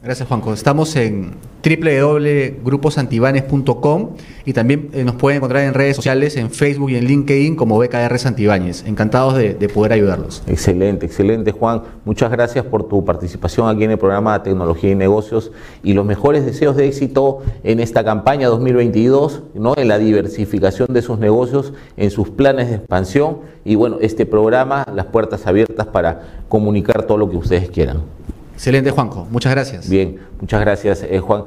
Gracias, 0.04 0.28
Juanco. 0.28 0.52
Estamos 0.52 0.94
en 0.96 1.32
www.gruposantibanes.com 1.64 4.10
y 4.44 4.52
también 4.52 4.90
eh, 4.92 5.02
nos 5.02 5.14
pueden 5.14 5.38
encontrar 5.38 5.64
en 5.64 5.72
redes 5.72 5.96
sociales, 5.96 6.36
en 6.36 6.50
Facebook 6.50 6.90
y 6.90 6.96
en 6.96 7.06
LinkedIn 7.06 7.56
como 7.56 7.78
BKR 7.78 8.18
Santibáñez. 8.18 8.84
Encantados 8.86 9.34
de, 9.34 9.54
poder 9.72 9.94
ayudarlos. 9.94 10.42
Excelente, 10.46 11.06
excelente, 11.06 11.52
Juan. 11.52 11.84
Muchas 12.04 12.30
gracias 12.30 12.66
por 12.66 12.86
tu 12.86 13.02
participación 13.02 13.66
aquí 13.66 13.84
en 13.84 13.92
el 13.92 13.98
programa 13.98 14.38
de 14.38 14.44
Tecnología 14.44 14.90
y 14.90 14.94
Negocios 14.94 15.52
y 15.82 15.94
los 15.94 16.04
mejores 16.04 16.44
deseos 16.44 16.76
de 16.76 16.86
éxito 16.86 17.40
en 17.62 17.80
esta 17.80 18.04
campaña 18.04 18.48
2022, 18.48 19.44
¿no? 19.54 19.72
en 19.74 19.88
la 19.88 19.96
diversificación 19.96 20.92
de 20.92 21.00
sus 21.00 21.18
negocios, 21.18 21.72
en 21.96 22.10
sus 22.10 22.28
planes 22.28 22.68
de 22.68 22.74
expansión 22.74 23.38
y 23.64 23.76
bueno, 23.76 23.96
este 24.02 24.26
programa, 24.26 24.84
las 24.94 25.06
puertas 25.06 25.46
abiertas 25.46 25.86
para 25.86 26.42
comunicar 26.50 27.04
todo 27.04 27.16
lo 27.16 27.30
que 27.30 27.38
ustedes 27.38 27.70
quieran. 27.70 28.02
Excelente, 28.54 28.90
Juanjo. 28.90 29.26
Muchas 29.30 29.52
gracias. 29.52 29.88
Bien, 29.88 30.18
muchas 30.40 30.60
gracias, 30.60 31.02
eh, 31.02 31.20
Juan. 31.20 31.44